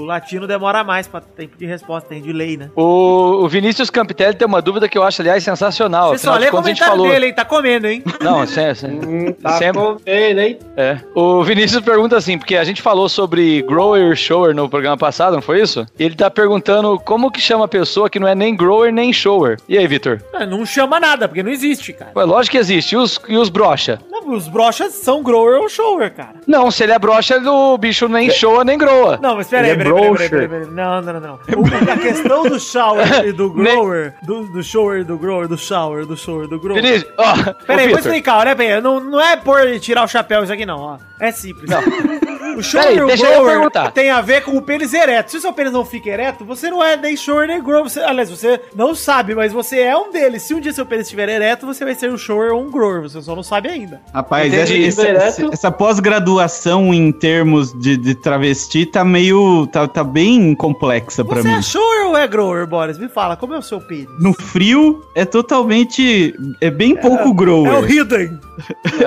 [0.00, 2.70] o latino demora mais pra tempo de resposta, tem delay, né?
[2.76, 6.10] O, o Vinícius Campitelli tem uma dúvida que eu acho, aliás, sensacional.
[6.10, 7.08] Você só de lê gente comentário falou.
[7.10, 7.34] dele, hein?
[7.34, 8.02] Tá comendo, hein?
[8.20, 9.80] Não, sem, sem- Hum, tá sempre.
[9.80, 10.58] comendo, hein?
[10.76, 10.98] É.
[11.14, 15.42] O Vinícius pergunta assim, porque a gente falou sobre grower shower no programa passado, não
[15.42, 15.86] foi isso?
[15.98, 19.12] E ele tá perguntando como que chama a pessoa que não é nem grower nem
[19.12, 19.58] shower.
[19.68, 20.22] E aí, Vitor?
[20.32, 22.12] Ah, Não chama nada, porque não existe, cara.
[22.14, 22.94] Ué, lógico que existe.
[22.94, 24.00] E os, e os brocha?
[24.10, 26.34] Não, os brochas são grower ou shower, cara.
[26.46, 29.18] Não, se ele é brocha, o bicho nem showa nem groa.
[29.22, 30.66] Não, mas peraí, é peraí, peraí, peraí, peraí, peraí.
[30.66, 31.34] Não, não, não, não.
[31.34, 35.56] O- a questão do shower e do grower, do, do shower e do grower, do
[35.58, 36.82] shower, do shower e do grower.
[36.82, 40.52] Vinícius, ó, Peraí, vou explicar, olha bem, não, não é por tirar o chapéu isso
[40.52, 40.98] aqui não, ó.
[41.20, 41.70] É simples.
[42.56, 43.90] O shower Peraí, e o grower perguntar.
[43.92, 45.30] tem a ver com o pênis ereto.
[45.30, 47.84] Se o seu pênis não fica ereto, você não é nem shower nem grower.
[47.84, 50.42] Você, aliás, você não sabe, mas você é um deles.
[50.42, 53.02] Se um dia seu pênis estiver ereto, você vai ser um shower ou um grower.
[53.02, 54.00] Você só não sabe ainda.
[54.12, 54.84] Rapaz, Entendi.
[54.86, 59.66] essa, essa- essa pós-graduação em termos de, de travesti tá meio.
[59.68, 61.54] tá, tá bem complexa pra Você mim.
[61.54, 62.98] é shower ou é grower, Boris?
[62.98, 64.08] Me fala, como é o seu pênis?
[64.20, 66.34] No frio é totalmente.
[66.60, 67.84] É bem pouco É o grower.
[67.90, 68.38] hidden.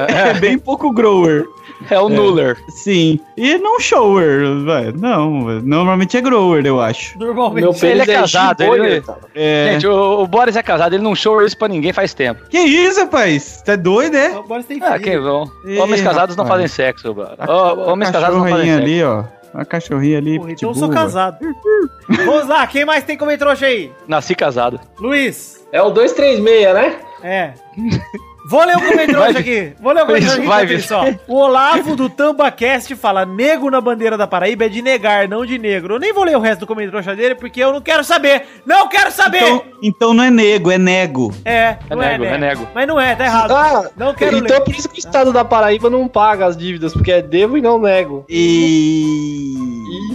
[0.07, 1.45] É, bem pouco grower.
[1.89, 2.57] É o Nuller.
[2.69, 3.19] Sim.
[3.35, 4.93] E não shower, velho.
[4.97, 5.61] Não, velho.
[5.63, 7.17] normalmente é grower, eu acho.
[7.17, 7.63] Normalmente.
[7.63, 9.17] Meu pênis Ele é casado, Chiboia, ele- tá?
[9.35, 9.69] É.
[9.73, 12.43] Gente, o, o Boris é casado, ele não showa isso pra ninguém faz tempo.
[12.49, 13.61] Que isso, rapaz?
[13.63, 14.37] Tá doido, é?
[14.37, 15.03] O Boris tem Ah, filho.
[15.03, 15.49] quem vão?
[15.81, 17.15] Homens casados não fazem sexo,
[17.47, 18.91] Ó, Homens casados não fazem cachorrinha sexo.
[18.91, 19.23] ali, ó.
[19.53, 20.37] A cachorrinha ali.
[20.39, 21.37] Porra, então eu sou casado.
[22.07, 23.91] Vamos lá, quem mais tem comentário aí?
[24.07, 24.79] Nasci casado.
[24.97, 25.59] Luiz.
[25.73, 26.95] É o 236, né?
[27.23, 27.53] É.
[28.49, 29.73] Vou ler o comentário aqui.
[29.79, 31.19] Vou ler o comentário aqui vai, enquanto isso, Vitor.
[31.27, 31.33] ó.
[31.33, 35.57] O Olavo do TambaCast fala: nego na bandeira da Paraíba é de negar, não de
[35.59, 35.95] negro.
[35.95, 38.43] Eu nem vou ler o resto do comentário dele porque eu não quero saber.
[38.65, 39.43] Não quero saber!
[39.43, 41.31] Então, então não é nego, é nego.
[41.45, 42.33] é, não é, nego, né?
[42.33, 42.67] é nego.
[42.73, 43.51] Mas não é, tá errado.
[43.51, 44.65] Ah, não quero então é ler.
[44.65, 47.61] por isso que o estado da Paraíba não paga as dívidas, porque é devo e
[47.61, 48.25] não nego.
[48.27, 49.55] E.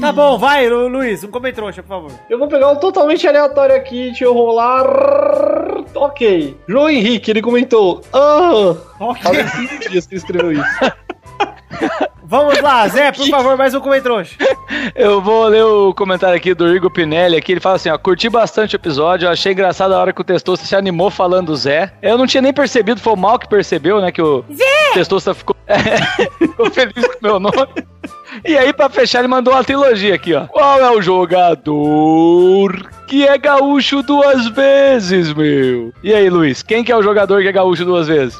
[0.01, 2.11] Tá bom, vai, Lu- Luiz, um comentário, por favor.
[2.29, 4.87] Eu vou pegar um totalmente aleatório aqui, deixa eu rolar.
[5.95, 6.57] Ok.
[6.69, 9.23] João Henrique, ele comentou: Oh, Ok.
[9.23, 10.65] fazem cinco dias que ele escreveu isso.
[12.29, 14.35] Vamos lá, Zé, por favor, mais um comentrouxa.
[14.97, 17.53] Eu vou ler o comentário aqui do Igor Pinelli aqui.
[17.53, 19.27] Ele fala assim: ó, curti bastante o episódio.
[19.27, 21.93] eu Achei engraçado a hora que o Testosta se animou falando do Zé.
[22.03, 24.11] Eu não tinha nem percebido, foi o mal que percebeu, né?
[24.11, 24.45] Que o
[24.95, 25.55] Testosta ficou,
[26.39, 27.69] ficou feliz com o meu nome.
[28.45, 30.47] E aí, pra fechar, ele mandou uma trilogia aqui, ó.
[30.47, 35.93] Qual é o jogador que é gaúcho duas vezes, meu?
[36.03, 38.39] E aí, Luiz, quem que é o jogador que é gaúcho duas vezes?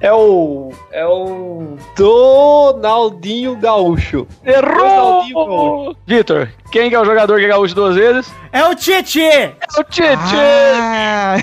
[0.00, 0.72] É o.
[0.92, 1.76] É o.
[1.96, 4.26] Donaldinho Gaúcho.
[4.44, 5.96] Errou!
[6.06, 8.30] Vitor, quem que é o jogador que é gaúcho duas vezes?
[8.52, 9.20] É o Tietê.
[9.20, 10.36] É o Tietê!
[10.78, 11.36] Ah,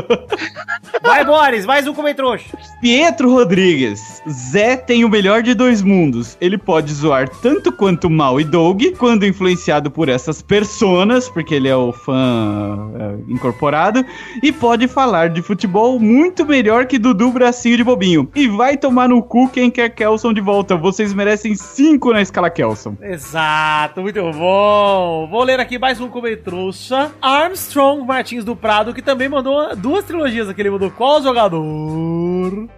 [1.01, 2.45] Vai, Boris, mais um comentrouxa.
[2.81, 4.21] Pietro Rodrigues.
[4.29, 6.37] Zé tem o melhor de dois mundos.
[6.39, 11.67] Ele pode zoar tanto quanto Mal e Doug, quando influenciado por essas personas, porque ele
[11.67, 14.05] é o fã é, incorporado,
[14.41, 18.29] e pode falar de futebol muito melhor que Dudu Bracinho de Bobinho.
[18.35, 20.75] E vai tomar no cu quem quer Kelson de volta.
[20.75, 22.95] Vocês merecem cinco na escala Kelson.
[23.01, 25.27] Exato, muito bom.
[25.29, 27.11] Vou ler aqui mais um comentrouxa.
[27.21, 30.61] Armstrong Martins do Prado, que também mandou duas trilogias aqui.
[30.61, 31.61] Ele mandou qual jogador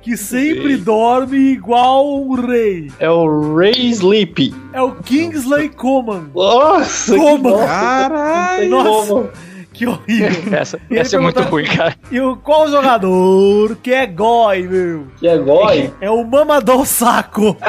[0.02, 2.92] que sempre dorme igual um rei?
[3.00, 4.54] É o Ray Sleep.
[4.74, 6.30] É o Kingsley Coman.
[6.34, 8.70] Nossa, nossa, Caralho!
[8.70, 9.08] Nossa.
[9.08, 9.30] como.
[9.74, 10.54] Que horrível.
[10.58, 11.96] Essa, essa é muito ruim, cara.
[12.10, 15.08] E o qual jogador que é goi, meu?
[15.18, 15.92] Que é goi?
[16.00, 17.58] É o Mamadou Saco.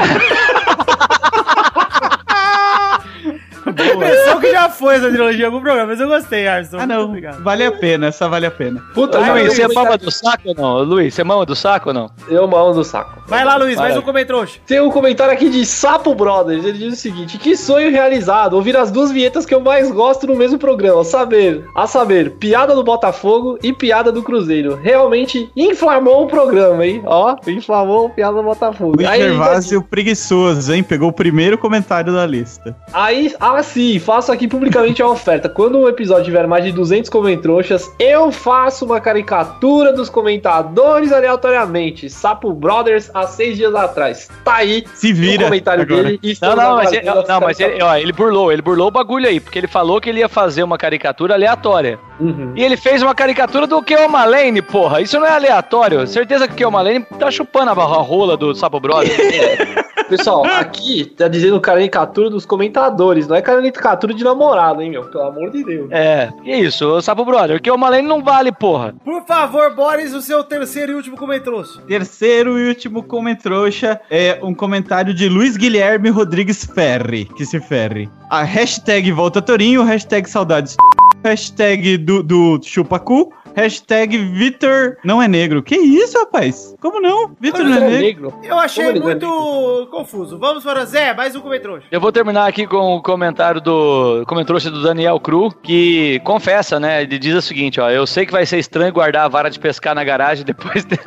[3.78, 6.78] A impressão que já foi essa trilogia em algum programa, mas eu gostei, Arson.
[6.78, 7.04] Ah, não.
[7.04, 7.42] obrigado.
[7.42, 8.82] Vale a pena, essa vale a pena.
[8.94, 10.82] Puta, Luiz, não, você eu, mama do saco ou não?
[10.82, 12.10] Luiz, você mama do saco ou não?
[12.28, 13.22] eu mamo do saco.
[13.26, 14.02] Vai lá, Luiz, mais Vai.
[14.02, 14.58] um comentrouxa.
[14.66, 16.64] Tem um comentário aqui de Sapo Brothers.
[16.64, 18.54] Ele diz o seguinte: Que sonho realizado!
[18.54, 21.02] Ouvir as duas vinhetas que eu mais gosto no mesmo programa.
[21.04, 24.78] Saber, a saber, piada do Botafogo e piada do Cruzeiro.
[24.82, 27.02] Realmente inflamou o programa, hein?
[27.04, 28.96] Ó, inflamou a piada do Botafogo.
[28.96, 30.82] Luiz Aí, Gervásio preguiçoso, hein?
[30.82, 32.76] Pegou o primeiro comentário da lista.
[32.92, 35.48] Aí, ah, sim, faço aqui publicamente a oferta.
[35.48, 42.08] Quando um episódio tiver mais de 200 comentroxas, eu faço uma caricatura dos comentadores aleatoriamente.
[42.08, 44.28] Sapo Brothers há seis dias atrás.
[44.44, 45.44] Tá aí Se o vira.
[45.44, 46.04] comentário agora.
[46.04, 46.20] dele.
[46.22, 48.90] e Não, estamos não, mas, ele, não, mas ele, ó, ele burlou, ele burlou o
[48.90, 51.98] bagulho aí, porque ele falou que ele ia fazer uma caricatura aleatória.
[52.18, 52.52] Uhum.
[52.54, 55.00] E ele fez uma caricatura do Keoma Malane, porra.
[55.00, 56.06] Isso não é aleatório.
[56.06, 59.10] Certeza que o Keoma Malane tá chupando a rola do Sapo Brother.
[60.09, 65.04] Pessoal, aqui tá dizendo caricatura dos comentadores, não é caricatura de namorado, hein, meu?
[65.04, 65.90] Pelo amor de Deus.
[65.90, 67.57] é, que isso, o Sapo Brother.
[67.57, 68.94] O Keoma Malane não vale, porra.
[69.04, 71.80] Por favor, Boris, o seu terceiro e último comentrouxa.
[71.82, 78.09] Terceiro e último comentrouxa é um comentário de Luiz Guilherme Rodrigues Ferri, que se ferre.
[78.30, 80.76] A hashtag Volta Torinho, hashtag Saudades,
[81.24, 85.62] hashtag do, do Chupacu, hashtag Vitor não é negro.
[85.62, 86.76] Que isso, rapaz?
[86.78, 87.34] Como não?
[87.40, 88.38] Vitor não é negro?
[88.44, 90.38] Eu achei Como ele muito confuso.
[90.38, 91.86] Vamos para Zé, mais um comentrouxa.
[91.90, 97.02] Eu vou terminar aqui com o comentário do comentário do Daniel Cru, que confessa, né?
[97.02, 99.59] Ele diz o seguinte, ó, eu sei que vai ser estranho guardar a vara de
[99.59, 100.98] pescar na garagem depois de...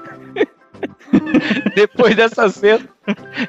[1.76, 2.82] depois dessa cena,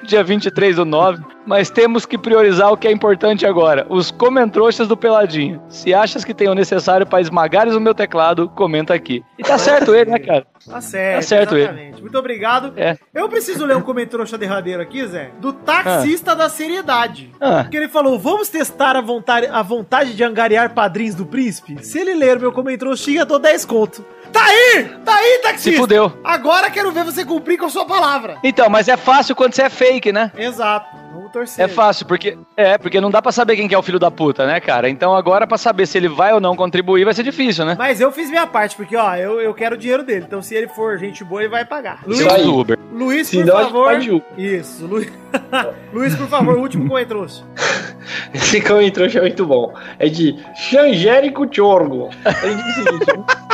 [0.02, 4.88] dia 23 do 9, mas temos que priorizar o que é importante agora, os comentroxas
[4.88, 5.60] do Peladinho.
[5.68, 9.22] Se achas que tem o necessário para esmagares o meu teclado, comenta aqui.
[9.38, 10.46] E tá certo ele, né, cara?
[10.66, 11.62] Tá certo, Tá certo ele.
[11.64, 12.00] exatamente.
[12.00, 12.72] Muito obrigado.
[12.76, 12.96] É.
[13.14, 17.30] Eu preciso ler um comentrouxa derradeiro aqui, Zé, do taxista da seriedade.
[17.40, 21.84] Ah, Porque ele falou: vamos testar a vontade, a vontade de angariar padrinhos do príncipe?
[21.84, 24.04] Se ele ler meu comentroxinha, dou 10 conto.
[24.32, 24.84] Tá aí!
[25.04, 25.70] Tá aí, taxista!
[25.70, 26.12] se fudeu.
[26.24, 28.38] Agora quero ver você cumprir com a sua palavra.
[28.42, 30.32] Então, mas é fácil quando você é fake, né?
[30.36, 30.86] Exato.
[31.12, 31.64] Vamos torcer.
[31.64, 34.10] É fácil, porque é, porque não dá pra saber quem que é o filho da
[34.10, 34.88] puta, né, cara?
[34.88, 37.74] Então agora pra saber se ele vai ou não contribuir vai ser difícil, né?
[37.78, 40.24] Mas eu fiz minha parte, porque, ó, eu, eu quero o dinheiro dele.
[40.26, 42.02] Então, se ele for gente boa, ele vai pagar.
[42.06, 42.78] Luiz, do Uber.
[42.92, 43.92] Luiz Se por não, favor.
[44.36, 45.12] Isso, Luiz.
[45.92, 47.44] Luiz, por favor, o último comentrouxa.
[48.34, 49.74] Esse comentário é muito bom.
[49.98, 52.10] É de Xangérico Tiorgo.
[52.42, 53.49] Ele diz o seguinte.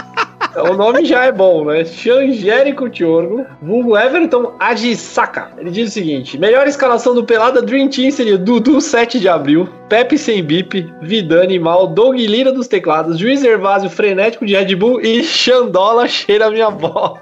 [0.57, 1.85] O nome já é bom, né?
[1.85, 5.51] Xangérico Tiorgo, vulgo Everton Adisaka.
[5.59, 9.69] Ele diz o seguinte: melhor escalação do Pelada Dream Team seria Dudu 7 de abril,
[9.89, 15.01] Pepe sem bip, Vidani mal, Doug Lira dos teclados, Juiz Hervásio frenético de Red Bull
[15.01, 17.21] e Xandola cheira minha bola.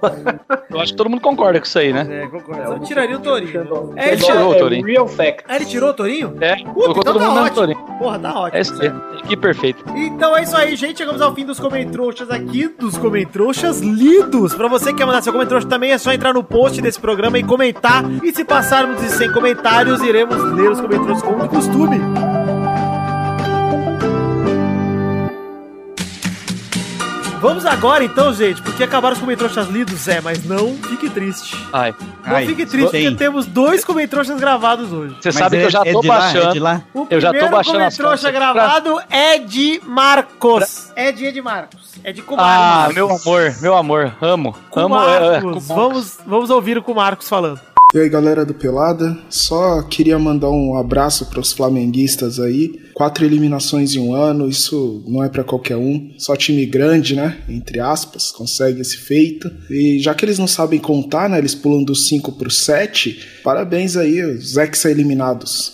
[0.70, 2.06] Eu acho que todo mundo concorda com isso aí, né?
[2.10, 2.62] É, concordo.
[2.62, 3.92] Eu tiraria o Torinho.
[3.96, 4.86] É, Ele tirou o é Torinho.
[4.86, 5.44] Real fact.
[5.48, 6.36] Ah, ele tirou o Torinho?
[6.40, 7.54] É, Puta, então todo tá mundo no ótimo.
[7.54, 7.78] Torinho.
[7.98, 8.58] Porra, tá ótimo.
[8.58, 8.92] É isso aí.
[9.28, 9.84] Que perfeito.
[9.96, 10.98] Então é isso aí, gente.
[10.98, 14.54] Chegamos ao fim dos comentrouxas aqui, dos comentrouxas lidos.
[14.54, 17.38] Pra você que quer mandar seu comentrouxa também, é só entrar no post desse programa
[17.38, 18.04] e comentar.
[18.22, 22.43] E se passarmos de 100 comentários, iremos ler os comentrouxas como de costume.
[27.44, 31.54] Vamos agora então, gente, porque acabaram os comentroxas lidos, Zé, mas não fique triste.
[31.74, 31.94] Ai.
[32.26, 33.02] Não Ai, fique triste, tem.
[33.04, 35.14] porque temos dois comentroxas gravados hoje.
[35.20, 36.52] Você Mas sabe é- que eu já é tô de lá, é baixando.
[36.54, 36.82] de lá?
[36.94, 40.90] O Eu já tô primeiro baixando calças aqui pra- gravado é de Marcos.
[40.96, 41.92] É de Ed Marcos.
[42.02, 42.46] É de Kumar
[42.88, 44.56] Ah, meu amor, meu amor, amo.
[44.74, 47.60] Amo é, é, vamos, vamos ouvir o com Marcos falando.
[47.94, 52.72] E aí galera do Pelada, só queria mandar um abraço para os flamenguistas aí.
[52.92, 56.12] Quatro eliminações em um ano, isso não é para qualquer um.
[56.18, 57.38] Só time grande, né?
[57.48, 59.48] Entre aspas, consegue esse feito.
[59.70, 61.38] E já que eles não sabem contar, né?
[61.38, 63.16] Eles pulam do 5 pro 7.
[63.44, 65.73] Parabéns aí, os ex-eliminados.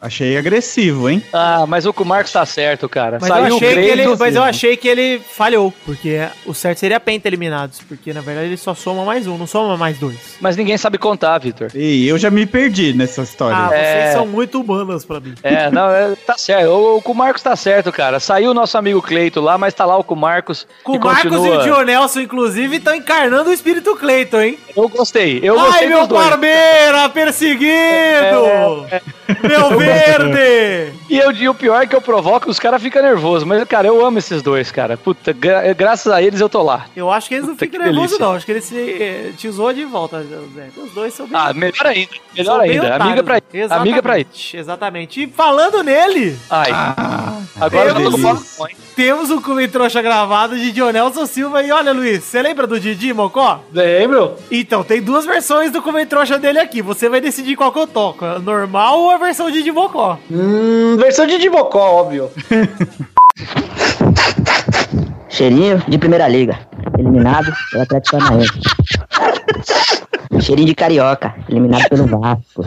[0.00, 1.22] Achei agressivo, hein?
[1.32, 3.18] Ah, mas o que o Marcos tá certo, cara.
[3.20, 5.72] Mas, Saiu eu o achei, que ele, mas eu achei que ele falhou.
[5.84, 7.80] Porque o certo seria penta eliminados.
[7.86, 10.36] Porque na verdade ele só soma mais um, não soma mais dois.
[10.40, 11.68] Mas ninguém sabe contar, Vitor.
[11.74, 13.56] E eu já me perdi nessa história.
[13.56, 14.12] Ah, vocês É.
[14.12, 15.34] são muito humanas pra mim.
[15.42, 16.68] É, não, é, tá certo.
[16.70, 18.18] O, o Marcos tá certo, cara.
[18.20, 20.66] Saiu o nosso amigo Cleito lá, mas tá lá o com Marcos.
[20.82, 24.58] Com o Marcos e o Dionelson, inclusive, estão encarnando o espírito Cleiton, hein?
[24.76, 25.40] Eu gostei.
[25.42, 26.26] Eu Ai, gostei meu dos dois.
[26.28, 28.86] barbeira, perseguido!
[28.90, 29.02] É,
[29.46, 30.92] Meu verde!
[31.08, 33.44] E, eu, e o pior é que eu provoco, os caras ficam nervosos.
[33.44, 34.96] Mas, cara, eu amo esses dois, cara.
[34.96, 36.86] Puta, gra- graças a eles eu tô lá.
[36.96, 38.32] Eu acho que eles não Puta, ficam nervosos, não.
[38.34, 40.68] Acho que ele se te usou de volta, Zé.
[40.76, 41.36] Os dois são bem.
[41.38, 42.08] Ah, melhor ainda.
[42.36, 42.82] Melhor ainda.
[42.86, 43.66] otários, Amiga pra né?
[43.70, 44.26] Amiga pra ir.
[44.54, 45.22] Exatamente.
[45.22, 46.70] E falando nele, Ai.
[46.72, 48.40] Ah, Agora eu falando.
[48.68, 48.76] hein?
[48.96, 51.62] temos um Come Trouxa gravado de Dionelson Silva.
[51.62, 53.60] E olha, Luiz, você lembra do Didi Mocó?
[53.72, 54.34] Lembro?
[54.50, 56.82] Então, tem duas versões do Come Trouxa dele aqui.
[56.82, 58.24] Você vai decidir qual que eu toco.
[58.24, 60.18] a Normal ou a versão de Didi Mocó?
[60.30, 62.30] Hum, versão de Dimocó, óbvio.
[65.30, 66.58] Cheirinho de Primeira Liga,
[66.98, 68.60] eliminado pelo Atlético Paranaense.
[70.40, 72.62] Cheirinho de Carioca, eliminado pelo Vasco.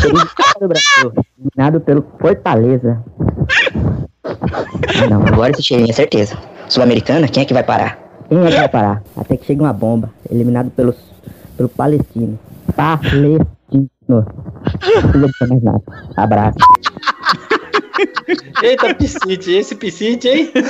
[0.00, 3.04] Cheirinho de Copa do Brasil, eliminado pelo Fortaleza.
[5.10, 6.38] Não, agora esse cheirinho é certeza.
[6.66, 7.98] Sul-Americana, quem é que vai parar?
[8.28, 9.02] Quem é que vai parar?
[9.16, 10.96] Até que chega uma bomba, eliminado pelos,
[11.58, 12.38] pelo Palestino.
[12.74, 13.46] Palestino.
[14.10, 15.82] Não precisa dizer mais nada.
[16.16, 16.58] Abraço.
[18.62, 20.52] Eita, Piscite, esse Piscite, hein?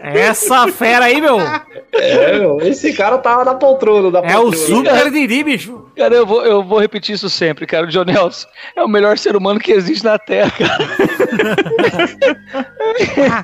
[0.00, 1.38] Essa fera aí, meu.
[1.92, 4.66] É, meu, esse cara tava na poltrona da É o poltrona.
[4.66, 5.86] Super Didi, bicho.
[5.96, 7.86] Cara, eu vou, eu vou repetir isso sempre, cara.
[7.86, 8.46] O John Nelson
[8.76, 10.88] é o melhor ser humano que existe na Terra, cara.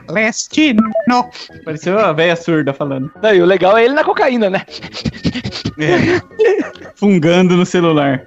[0.07, 0.83] Palestino.
[1.65, 3.11] Pareceu a velha surda falando.
[3.23, 4.65] Não, e o legal é ele na cocaína, né?
[6.95, 8.25] Fungando no celular.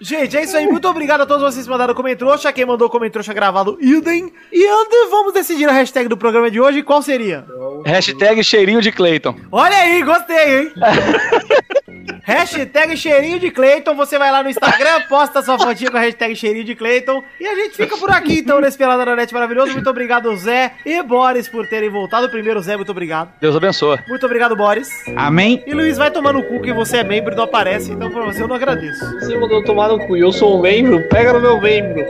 [0.00, 0.66] Gente, é isso aí.
[0.66, 2.52] Muito obrigado a todos vocês que mandaram comentrouxa.
[2.52, 4.32] Quem mandou comentrouxa gravado, Ilden.
[4.52, 4.66] E
[5.10, 6.82] vamos decidir a hashtag do programa de hoje.
[6.82, 7.44] Qual seria?
[7.84, 9.34] Hashtag cheirinho de Clayton.
[9.50, 10.72] Olha aí, gostei, hein?
[12.24, 13.94] hashtag cheirinho de Cleiton.
[13.94, 17.22] Você vai lá no Instagram, posta sua fotinha com a hashtag cheirinho de Cleiton.
[17.40, 19.72] E a gente fica por aqui, então, nesse Pelada na Net maravilhoso.
[19.72, 22.28] Muito obrigado, Zé e Boris, por terem voltado.
[22.28, 23.30] Primeiro, Zé, muito obrigado.
[23.40, 23.98] Deus abençoe.
[24.08, 24.88] Muito obrigado, Boris.
[25.16, 25.62] Amém?
[25.66, 27.92] E Luiz, vai tomar no cu que você é membro e não aparece.
[27.92, 29.04] Então, pra você, eu não agradeço.
[29.20, 32.04] Você mandou tomar no cu e eu sou um membro, pega no meu membro.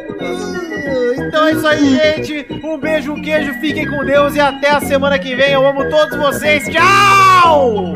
[1.18, 2.46] Então é isso aí, gente.
[2.64, 5.52] Um beijo, um queijo, fiquem com Deus e até a semana que vem.
[5.52, 6.64] Eu amo todos vocês.
[6.68, 7.94] Tchau!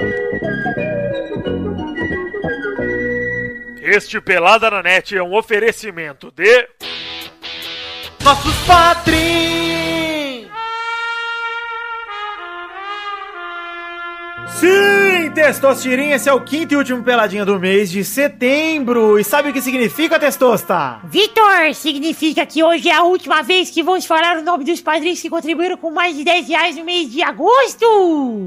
[3.83, 6.69] Este Pelada na Net é um oferecimento de.
[8.23, 10.51] Nossos padrinhos!
[14.61, 19.19] Sim, Testostirinha, esse é o quinto e último peladinha do mês de setembro.
[19.19, 21.01] E sabe o que significa, Testosta?
[21.05, 25.21] Vitor, significa que hoje é a última vez que vamos falar o nome dos padrinhos
[25.21, 27.87] que contribuíram com mais de 10 reais no mês de agosto.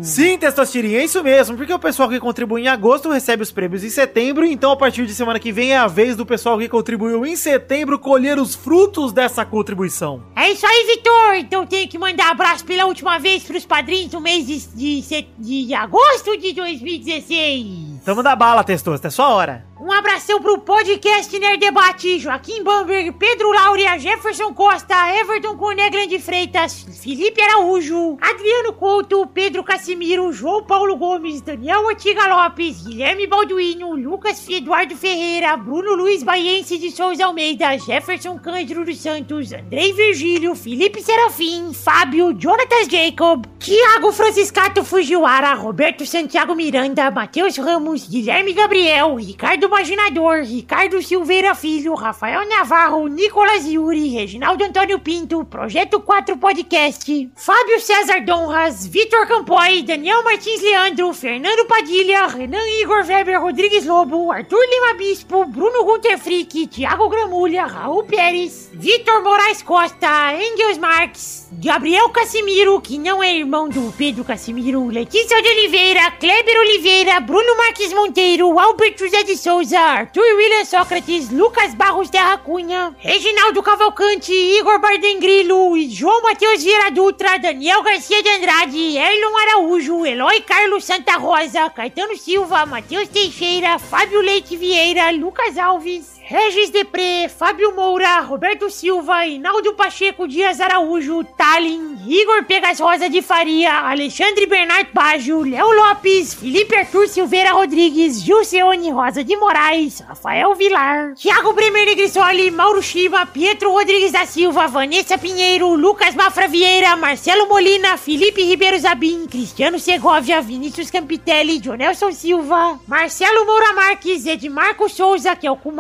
[0.02, 3.84] Sim, Testostirinha, é isso mesmo, porque o pessoal que contribui em agosto recebe os prêmios
[3.84, 6.68] em setembro, então a partir de semana que vem é a vez do pessoal que
[6.68, 10.22] contribuiu em setembro colher os frutos dessa contribuição.
[10.36, 11.36] É isso aí, Vitor.
[11.36, 15.28] Então tenho que mandar abraço pela última vez pros padrinhos do mês de, de, se-
[15.40, 18.02] de agosto de 2016.
[18.06, 19.66] Tamo da bala, Testosta, é só hora.
[19.80, 26.20] Um abração pro podcast Nerd Debate, Joaquim Bamberg, Pedro Laura, Jefferson Costa, Everton Coneglan de
[26.20, 33.94] Freitas, Felipe Araújo, Adriano Couto, Pedro Casimiro, João Paulo Gomes, Daniel Ortiga Lopes, Guilherme Balduino,
[33.94, 40.56] Lucas Eduardo Ferreira, Bruno Luiz Baiense de Souza Almeida, Jefferson Cândido dos Santos, Andrei Virgílio,
[40.56, 49.18] Felipe Serafim, Fábio, Jonatas Jacob, Thiago Franciscato Fujiwara, Roberto Santiago Miranda, Matheus Ramos, Guilherme Gabriel,
[49.18, 57.30] Ricardo Imaginador, Ricardo Silveira Filho, Rafael Navarro, Nicolas Yuri, Reginaldo Antônio Pinto, Projeto 4 Podcast,
[57.36, 64.32] Fábio César Donras, Vitor Campoy, Daniel Martins Leandro, Fernando Padilha, Renan Igor Weber Rodrigues Lobo,
[64.32, 71.50] Arthur Lima Bispo, Bruno Gunter Frick, Thiago Gramulha, Raul Pérez, Vitor Moraes Costa, Engels Marques,
[71.52, 77.56] Gabriel Casimiro, que não é irmão do Pedro Casimiro, Letícia de Oliveira, Kleber Oliveira, Bruno
[77.58, 84.32] Marques Monteiro, Albert José de Souza, Arthur William Sócrates, Lucas Barros Terra Cunha, Reginaldo Cavalcante,
[84.32, 90.84] Igor Bardengrilo, e João Matheus Vieira Dutra, Daniel Garcia de Andrade, Erlon Araújo, Eloy Carlos
[90.84, 98.22] Santa Rosa, Caetano Silva, Matheus Teixeira, Fábio Leite Vieira, Lucas Alves, Regis Depré, Fábio Moura,
[98.22, 105.42] Roberto Silva, Inaldo Pacheco Dias Araújo, Tallin, Igor Pegas Rosa de Faria, Alexandre Bernardo Baggio,
[105.42, 112.50] Léo Lopes, Felipe Arthur Silveira Rodrigues, Gilceone Rosa de Moraes, Rafael Vilar, Thiago Bremer Negrissoli,
[112.52, 118.80] Mauro Shima, Pietro Rodrigues da Silva, Vanessa Pinheiro, Lucas Mafra Vieira, Marcelo Molina, Felipe Ribeiro
[118.80, 125.58] Zabim, Cristiano Segovia, Vinícius Campitelli, Jonelson Silva, Marcelo Moura Marques, Edmarco Souza, que é o
[125.58, 125.72] com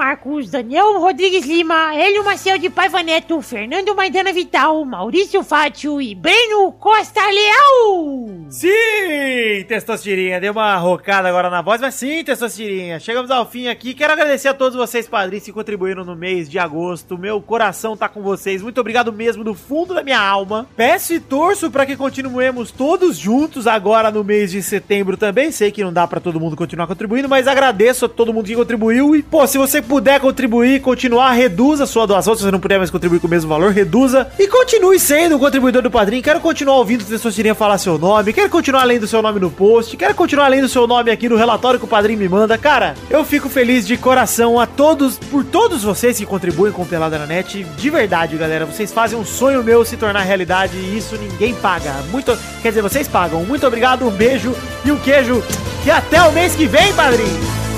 [0.41, 6.71] Daniel Rodrigues Lima, Hélio Maciel de Paiva Neto, Fernando Maidana Vital, Maurício Fátio e Breno
[6.71, 8.47] Costa Leal.
[8.49, 13.93] Sim, Testosterinha, deu uma rocada agora na voz, mas sim, Testosterinha, chegamos ao fim aqui.
[13.93, 17.17] Quero agradecer a todos vocês, padrinhos, que contribuíram no mês de agosto.
[17.17, 18.61] Meu coração tá com vocês.
[18.61, 20.67] Muito obrigado mesmo, do fundo da minha alma.
[20.75, 25.51] Peço e torço para que continuemos todos juntos agora no mês de setembro também.
[25.51, 28.55] Sei que não dá para todo mundo continuar contribuindo, mas agradeço a todo mundo que
[28.55, 29.15] contribuiu.
[29.15, 32.33] E, pô, se você puder contribuir, continuar, reduza a sua doação.
[32.33, 34.25] Se você não puder mais contribuir com o mesmo valor, reduza.
[34.39, 36.23] E continue sendo um contribuidor do padrinho.
[36.23, 38.31] Quero continuar ouvindo o Testosterinha falar seu nome.
[38.31, 39.97] Quero continuar lendo seu nome no post.
[39.97, 42.57] Quero continuar lendo seu nome aqui no relatório que o padrinho me manda.
[42.57, 46.85] Cara, eu fico feliz de coração a todos, por todos vocês que contribuem com o
[46.85, 47.61] Pelada na Net.
[47.61, 48.65] De verdade, galera.
[48.65, 51.91] Vocês fazem um sonho meu se tornar realidade e isso ninguém paga.
[52.11, 53.43] Muito, quer dizer, vocês pagam.
[53.43, 54.55] Muito obrigado, um beijo
[54.85, 55.43] e um queijo.
[55.85, 57.72] E até o mês que vem, padrinho.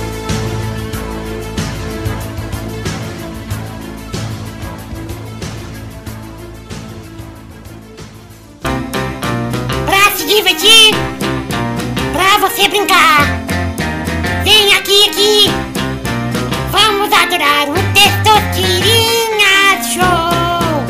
[10.25, 10.95] Se divertir,
[12.11, 13.21] pra você brincar.
[14.43, 15.51] Vem aqui, aqui.
[16.71, 20.81] Vamos adorar o Testosterinha Show.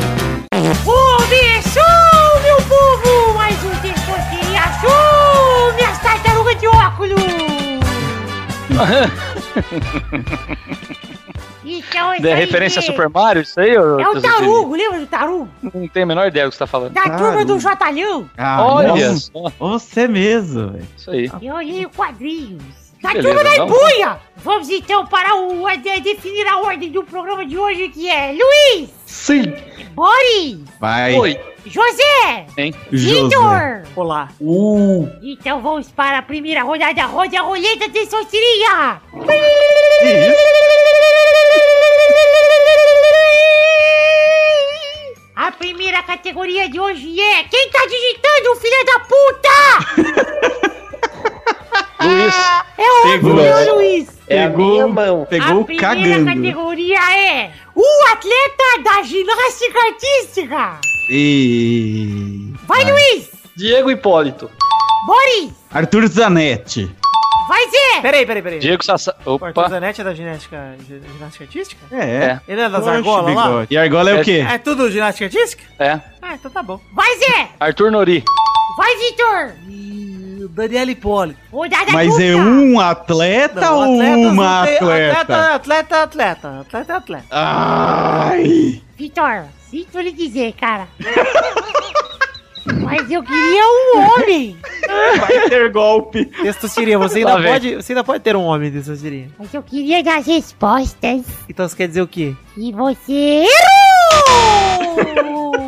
[0.84, 5.74] Começou, meu povo, mais um Testosterinha Show.
[5.74, 7.20] Minhas tartarugas de óculos.
[11.66, 12.92] Então, isso É referência a gente.
[12.92, 13.74] Super Mario, isso aí?
[13.74, 15.48] É o tarugo, lembra do tarugo?
[15.62, 16.92] Não tenho a menor ideia do que você tá falando.
[16.92, 18.30] Da turma do Jotalhão.
[18.38, 19.50] Ah, Olha só.
[19.58, 20.86] Você mesmo, velho.
[20.96, 21.30] Isso aí.
[21.42, 22.62] Eu olhei quadrinhos.
[23.02, 23.56] Da Beleza, turma da.
[23.56, 24.18] Ibuia!
[24.38, 28.32] Vamos então para o, a, de- definir a ordem do programa de hoje, que é
[28.32, 29.52] Luiz, Sim.
[29.94, 31.14] Boris, Vai.
[31.14, 31.38] Oi.
[31.66, 32.72] José, Hein?
[32.92, 33.22] José.
[33.24, 33.82] Vitor.
[33.96, 34.28] Olá.
[34.40, 35.08] Uh.
[35.20, 37.04] Então vamos para a primeira rodada.
[37.06, 39.00] Roda a roleta de Sostiria.
[45.46, 50.76] A primeira categoria de hoje é Quem tá digitando, filha da puta?
[52.02, 52.34] Luiz.
[52.76, 53.34] É o Pegou.
[53.34, 54.08] meu Luiz.
[54.28, 55.24] É a Pegou- mão.
[55.30, 56.26] Pegou a primeira cagando.
[56.34, 60.80] categoria é o atleta da ginástica artística.
[61.10, 62.52] E...
[62.66, 63.28] Vai, Luiz!
[63.56, 64.50] Diego Hipólito.
[65.06, 65.52] Boris!
[65.70, 66.90] Arthur Zanetti.
[67.56, 68.00] Vai, Zé!
[68.02, 68.58] Peraí, peraí, peraí.
[68.58, 69.14] Diego Sassá.
[69.24, 69.68] O Arthur Opa.
[69.70, 71.86] Zanetti é da ginástica, gi- ginástica artística?
[71.96, 72.38] É.
[72.46, 73.66] Ele é das argolas lá?
[73.70, 74.44] E argola é o quê?
[74.46, 75.62] É tudo ginástica artística?
[75.78, 75.98] É.
[76.20, 76.78] Ah, então tá bom.
[76.92, 77.48] Vai, Zé!
[77.58, 78.22] Arthur Nori.
[78.76, 79.54] Vai, Vitor!
[80.44, 81.38] O Daniel Hipólito.
[81.94, 85.20] Mas é um atleta Não, ou atletas não uma tem- atleta?
[85.20, 86.60] Atleta, atleta, atleta.
[86.60, 87.26] Atleta, é atleta.
[87.30, 88.82] Ai.
[88.98, 90.86] Vitor, sinto lhe dizer, cara.
[92.82, 94.56] Mas eu queria um homem.
[95.18, 96.24] Vai ter golpe.
[96.26, 97.52] Testosterinha, você Lá ainda vem.
[97.52, 99.28] pode, você ainda pode ter um homem, Testosterinha.
[99.38, 101.22] Mas eu queria dar as respostas.
[101.48, 102.34] Então você quer dizer o quê?
[102.56, 103.44] E você
[104.96, 105.65] errou!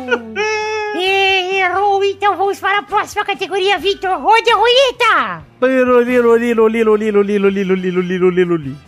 [1.69, 4.19] errou, então vamos para a próxima categoria, Vitor.
[4.19, 4.51] Roda
[5.13, 5.41] a!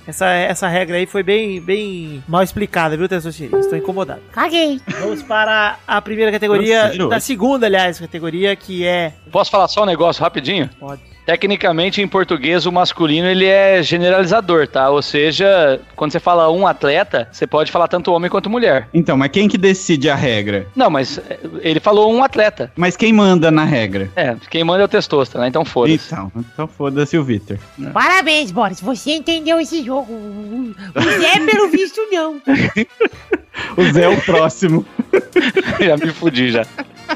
[0.07, 3.57] Essa, essa regra aí foi bem, bem mal explicada, viu, Tessotinho?
[3.59, 4.21] Estou incomodado.
[4.31, 4.79] Caguei.
[4.99, 9.13] Vamos para a primeira categoria, da segunda, aliás, categoria, que é...
[9.31, 10.69] Posso falar só um negócio rapidinho?
[10.79, 11.01] Pode.
[11.31, 14.89] Tecnicamente, em português, o masculino ele é generalizador, tá?
[14.89, 18.89] Ou seja, quando você fala um atleta, você pode falar tanto homem quanto mulher.
[18.93, 20.67] Então, mas quem que decide a regra?
[20.75, 22.69] Não, mas é, ele falou um atleta.
[22.75, 24.11] Mas quem manda na regra?
[24.13, 25.47] É, quem manda é o testosta, né?
[25.47, 26.05] Então foda-se.
[26.05, 27.57] Então, então foda-se o Vitor.
[27.93, 28.81] Parabéns, Boris.
[28.81, 30.11] Você entendeu esse jogo.
[30.11, 32.41] O o Zé, pelo visto, não.
[33.77, 34.85] O Zé é o próximo.
[35.79, 36.65] já me fudi já.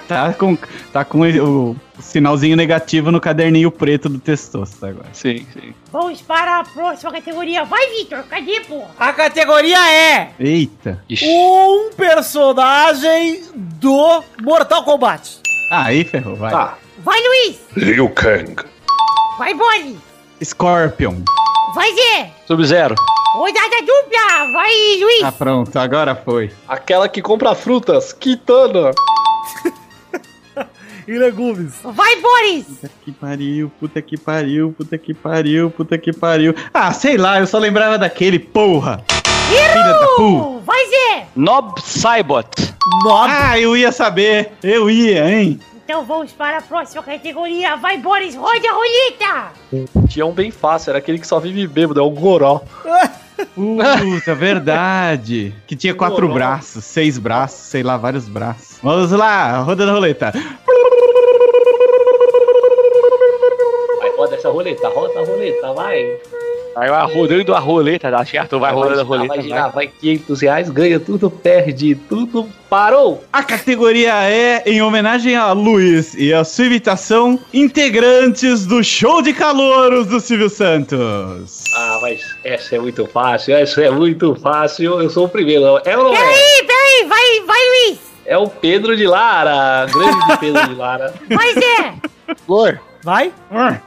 [0.08, 0.58] Tá com,
[0.92, 5.08] tá com o, o sinalzinho negativo no caderninho preto do testosta agora.
[5.14, 5.74] Sim, sim.
[5.92, 7.64] Vamos para a próxima categoria.
[7.64, 8.24] Vai, Vitor.
[8.24, 8.90] Cadê, porra?
[9.00, 11.02] A categoria é Eita.
[11.24, 15.40] um personagem do Mortal Kombat.
[15.72, 16.52] Aí ferrou, vai.
[16.52, 16.78] Tá.
[17.00, 17.60] Vai, Luiz.
[17.76, 18.56] Liu Kang.
[19.38, 19.98] Vai, Boris.
[20.44, 21.24] Scorpion.
[21.76, 22.32] Vai, Zé.
[22.48, 22.96] Sub-zero.
[23.36, 24.52] Rodada dupla.
[24.54, 24.72] Vai,
[25.02, 25.24] Luiz.
[25.24, 26.50] Ah, pronto, agora foi.
[26.68, 28.92] Aquela que compra frutas, Kitana.
[31.06, 31.74] E legumes.
[31.84, 32.66] Vai, Boris.
[32.66, 36.56] Puta que pariu, puta que pariu, puta que pariu, puta que pariu.
[36.74, 39.04] Ah, sei lá, eu só lembrava daquele, porra.
[39.50, 40.02] Filha da.
[40.18, 40.62] Errou.
[40.66, 41.28] Vai, Zé.
[41.36, 42.48] Nob Saibot.
[43.04, 43.30] Nob.
[43.30, 44.54] Ah, eu ia saber.
[44.64, 45.60] Eu ia, hein?
[45.86, 47.76] Então vamos para a próxima categoria.
[47.76, 48.36] Vai, Boris.
[48.36, 49.52] Roda a roleta.
[50.10, 52.62] Tinha um bem fácil, era aquele que só vive bêbado, é o Goró.
[53.54, 55.54] Puta, verdade.
[55.68, 56.34] Que tinha quatro Porra.
[56.34, 58.80] braços, seis braços, sei lá, vários braços.
[58.82, 60.34] Vamos lá, rodando a roleta.
[64.00, 66.18] Vai, roda essa roleta, roda a roleta, vai.
[66.76, 68.60] Aí vai rodando a roleta, dá certo?
[68.60, 69.30] Vai rodando a roleta.
[69.30, 69.48] Vai vai.
[69.48, 73.24] girar, vai 500 reais, ganha tudo, perde tudo, parou.
[73.32, 79.32] A categoria é em homenagem a Luiz e a sua imitação, integrantes do show de
[79.34, 81.64] calouros do Silvio Santos.
[81.74, 85.80] Ah, mas essa é muito fácil, essa é muito fácil, eu sou o primeiro.
[85.86, 86.18] É ou não é?
[86.18, 87.06] Peraí, peraí.
[87.08, 88.00] Vai, vai, Luiz.
[88.26, 91.14] É o Pedro de Lara, grande Pedro de Lara.
[91.30, 91.94] Vai, Zé.
[92.46, 92.82] Flor.
[93.04, 93.32] Vai.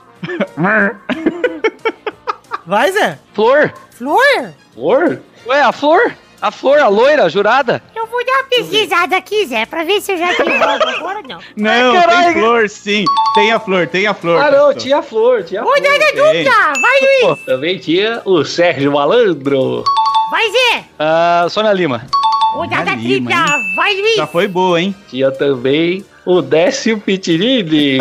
[2.69, 3.19] Vai, Zé.
[3.33, 3.73] Flor.
[3.97, 4.53] Flor.
[4.75, 5.23] Flor?
[5.47, 6.15] Ué, a flor?
[6.43, 7.83] A flor, a loira, a jurada?
[7.97, 11.41] Eu vou dar uma pesquisada aqui, Zé, pra ver se eu já tenho agora não.
[11.57, 13.05] Não, Ai, tem flor sim.
[13.35, 14.39] Tem a flor, tem a flor.
[14.45, 15.75] Ah, não, tinha flor, tinha flor.
[15.77, 16.45] Rodada tem.
[16.45, 16.73] dupla.
[16.83, 17.01] Vai,
[17.31, 17.45] Luiz.
[17.47, 19.83] Também tinha o Sérgio Malandro.
[20.31, 20.85] Vai, Zé.
[20.99, 22.07] Ah, Sônia Lima.
[22.53, 23.47] Sônia Lima, tripla.
[23.77, 24.17] Vai, Luiz.
[24.17, 24.95] Já foi boa, hein?
[25.09, 27.97] Tinha também o Décio Pitirini.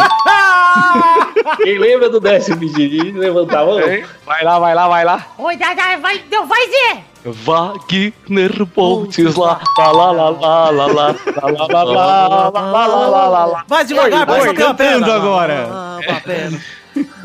[1.63, 3.17] Quem lembra do Décio Pitirini?
[3.17, 3.79] Levanta a mão.
[4.25, 5.25] Vai lá, vai lá, vai lá.
[5.37, 7.03] Rodada, vai, não, vai, Zé.
[7.23, 13.07] Wagner Pontes lá, lá, lá, lá, lá, lá, lá, lá, lá, lá, lá, lá, lá,
[13.07, 13.65] lá, lá, lá.
[13.65, 15.69] Vai devagar, Vai cantando agora.
[15.71, 15.99] Ah.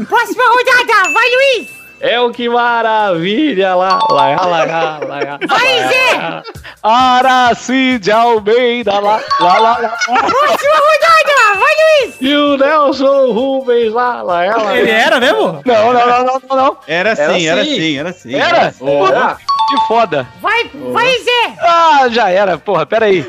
[0.08, 1.12] Próxima rodada.
[1.12, 1.81] Vai, Luiz.
[2.02, 5.38] É o que maravilha lá, lá, lá, lá, lá.
[5.46, 6.42] Vai, Zé.
[6.82, 9.96] Aracide Almeida lá, lá, lá, lá.
[10.06, 11.60] Próxima rodada.
[11.60, 12.16] Vai, Luiz.
[12.20, 14.76] E o Nelson Rubens lá, lá, lá.
[14.76, 15.62] Ele era mesmo?
[15.64, 16.76] Não, não, não, não, não, não.
[16.88, 17.96] Era sim, era sim.
[17.96, 18.34] era sim.
[18.34, 18.72] Era?
[18.72, 20.26] Que foda.
[20.40, 21.54] Vai, vai, Zé.
[21.60, 23.24] Ah, já era, porra, pera aí.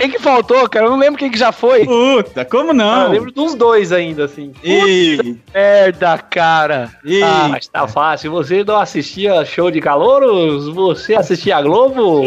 [0.00, 0.86] Quem que faltou, cara?
[0.86, 1.84] Eu não lembro quem que já foi.
[1.84, 3.02] Puta, como Ah, não?
[3.04, 4.50] eu lembro dos dois ainda, assim.
[4.64, 6.90] Ei, Merda, cara.
[7.04, 7.22] ei.
[7.22, 8.30] Ah, mas tá fácil.
[8.30, 10.68] Você não assistia show de calouros?
[10.68, 12.24] Você assistia a Globo?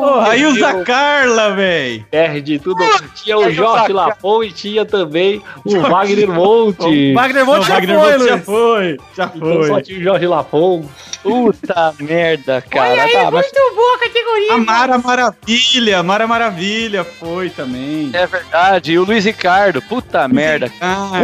[0.00, 2.04] Porra, aí usa Carla, véi.
[2.10, 2.82] Perde tudo.
[3.14, 7.12] Tinha o Jorge Lafon e tinha também o Wagner Monte.
[7.12, 9.82] O Wagner Monte já Wagner foi, Monte já foi, já Então só foi.
[9.82, 10.84] tinha o Jorge Lafon.
[11.22, 12.92] Puta merda, cara.
[12.92, 14.54] Olha aí, Tá, mas muito boa a categoria.
[14.54, 18.10] A Mara Maravilha, Mara Maravilha foi também.
[18.12, 18.92] é verdade.
[18.92, 20.70] E o Luiz Ricardo, puta merda.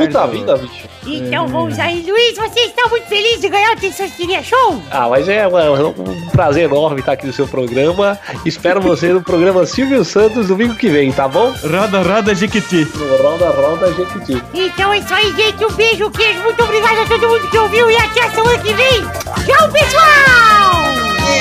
[0.01, 0.89] Puta vida, bicho.
[1.07, 2.37] Então vamos aí, Luiz.
[2.37, 4.13] Você está muito feliz de ganhar o Tensões
[4.45, 4.83] Show?
[4.91, 8.19] Ah, mas é uma- um prazer enorme estar aqui no seu programa.
[8.45, 11.55] Espero você no programa Silvio Santos domingo que vem, tá bom?
[11.63, 12.83] Roda, roda, Jequiti.
[13.23, 14.43] Roda Roda Jequiti.
[14.53, 15.65] Então é isso aí, gente.
[15.65, 16.41] Um beijo, queijo.
[16.43, 19.01] Muito obrigado a todo mundo que ouviu e até a semana que vem.
[19.47, 20.83] Tchau, pessoal!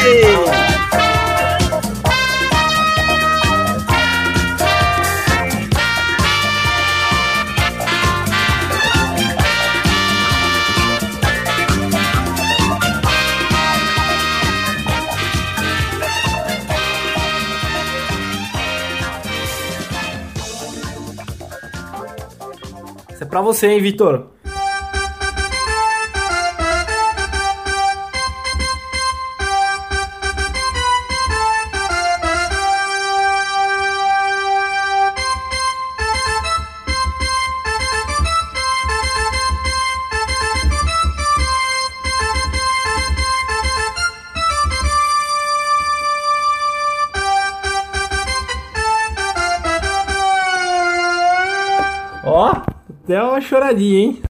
[0.05, 1.14] Isso
[23.35, 24.27] pra você, hein, Vitor?
[53.45, 54.25] Choradinha, hein?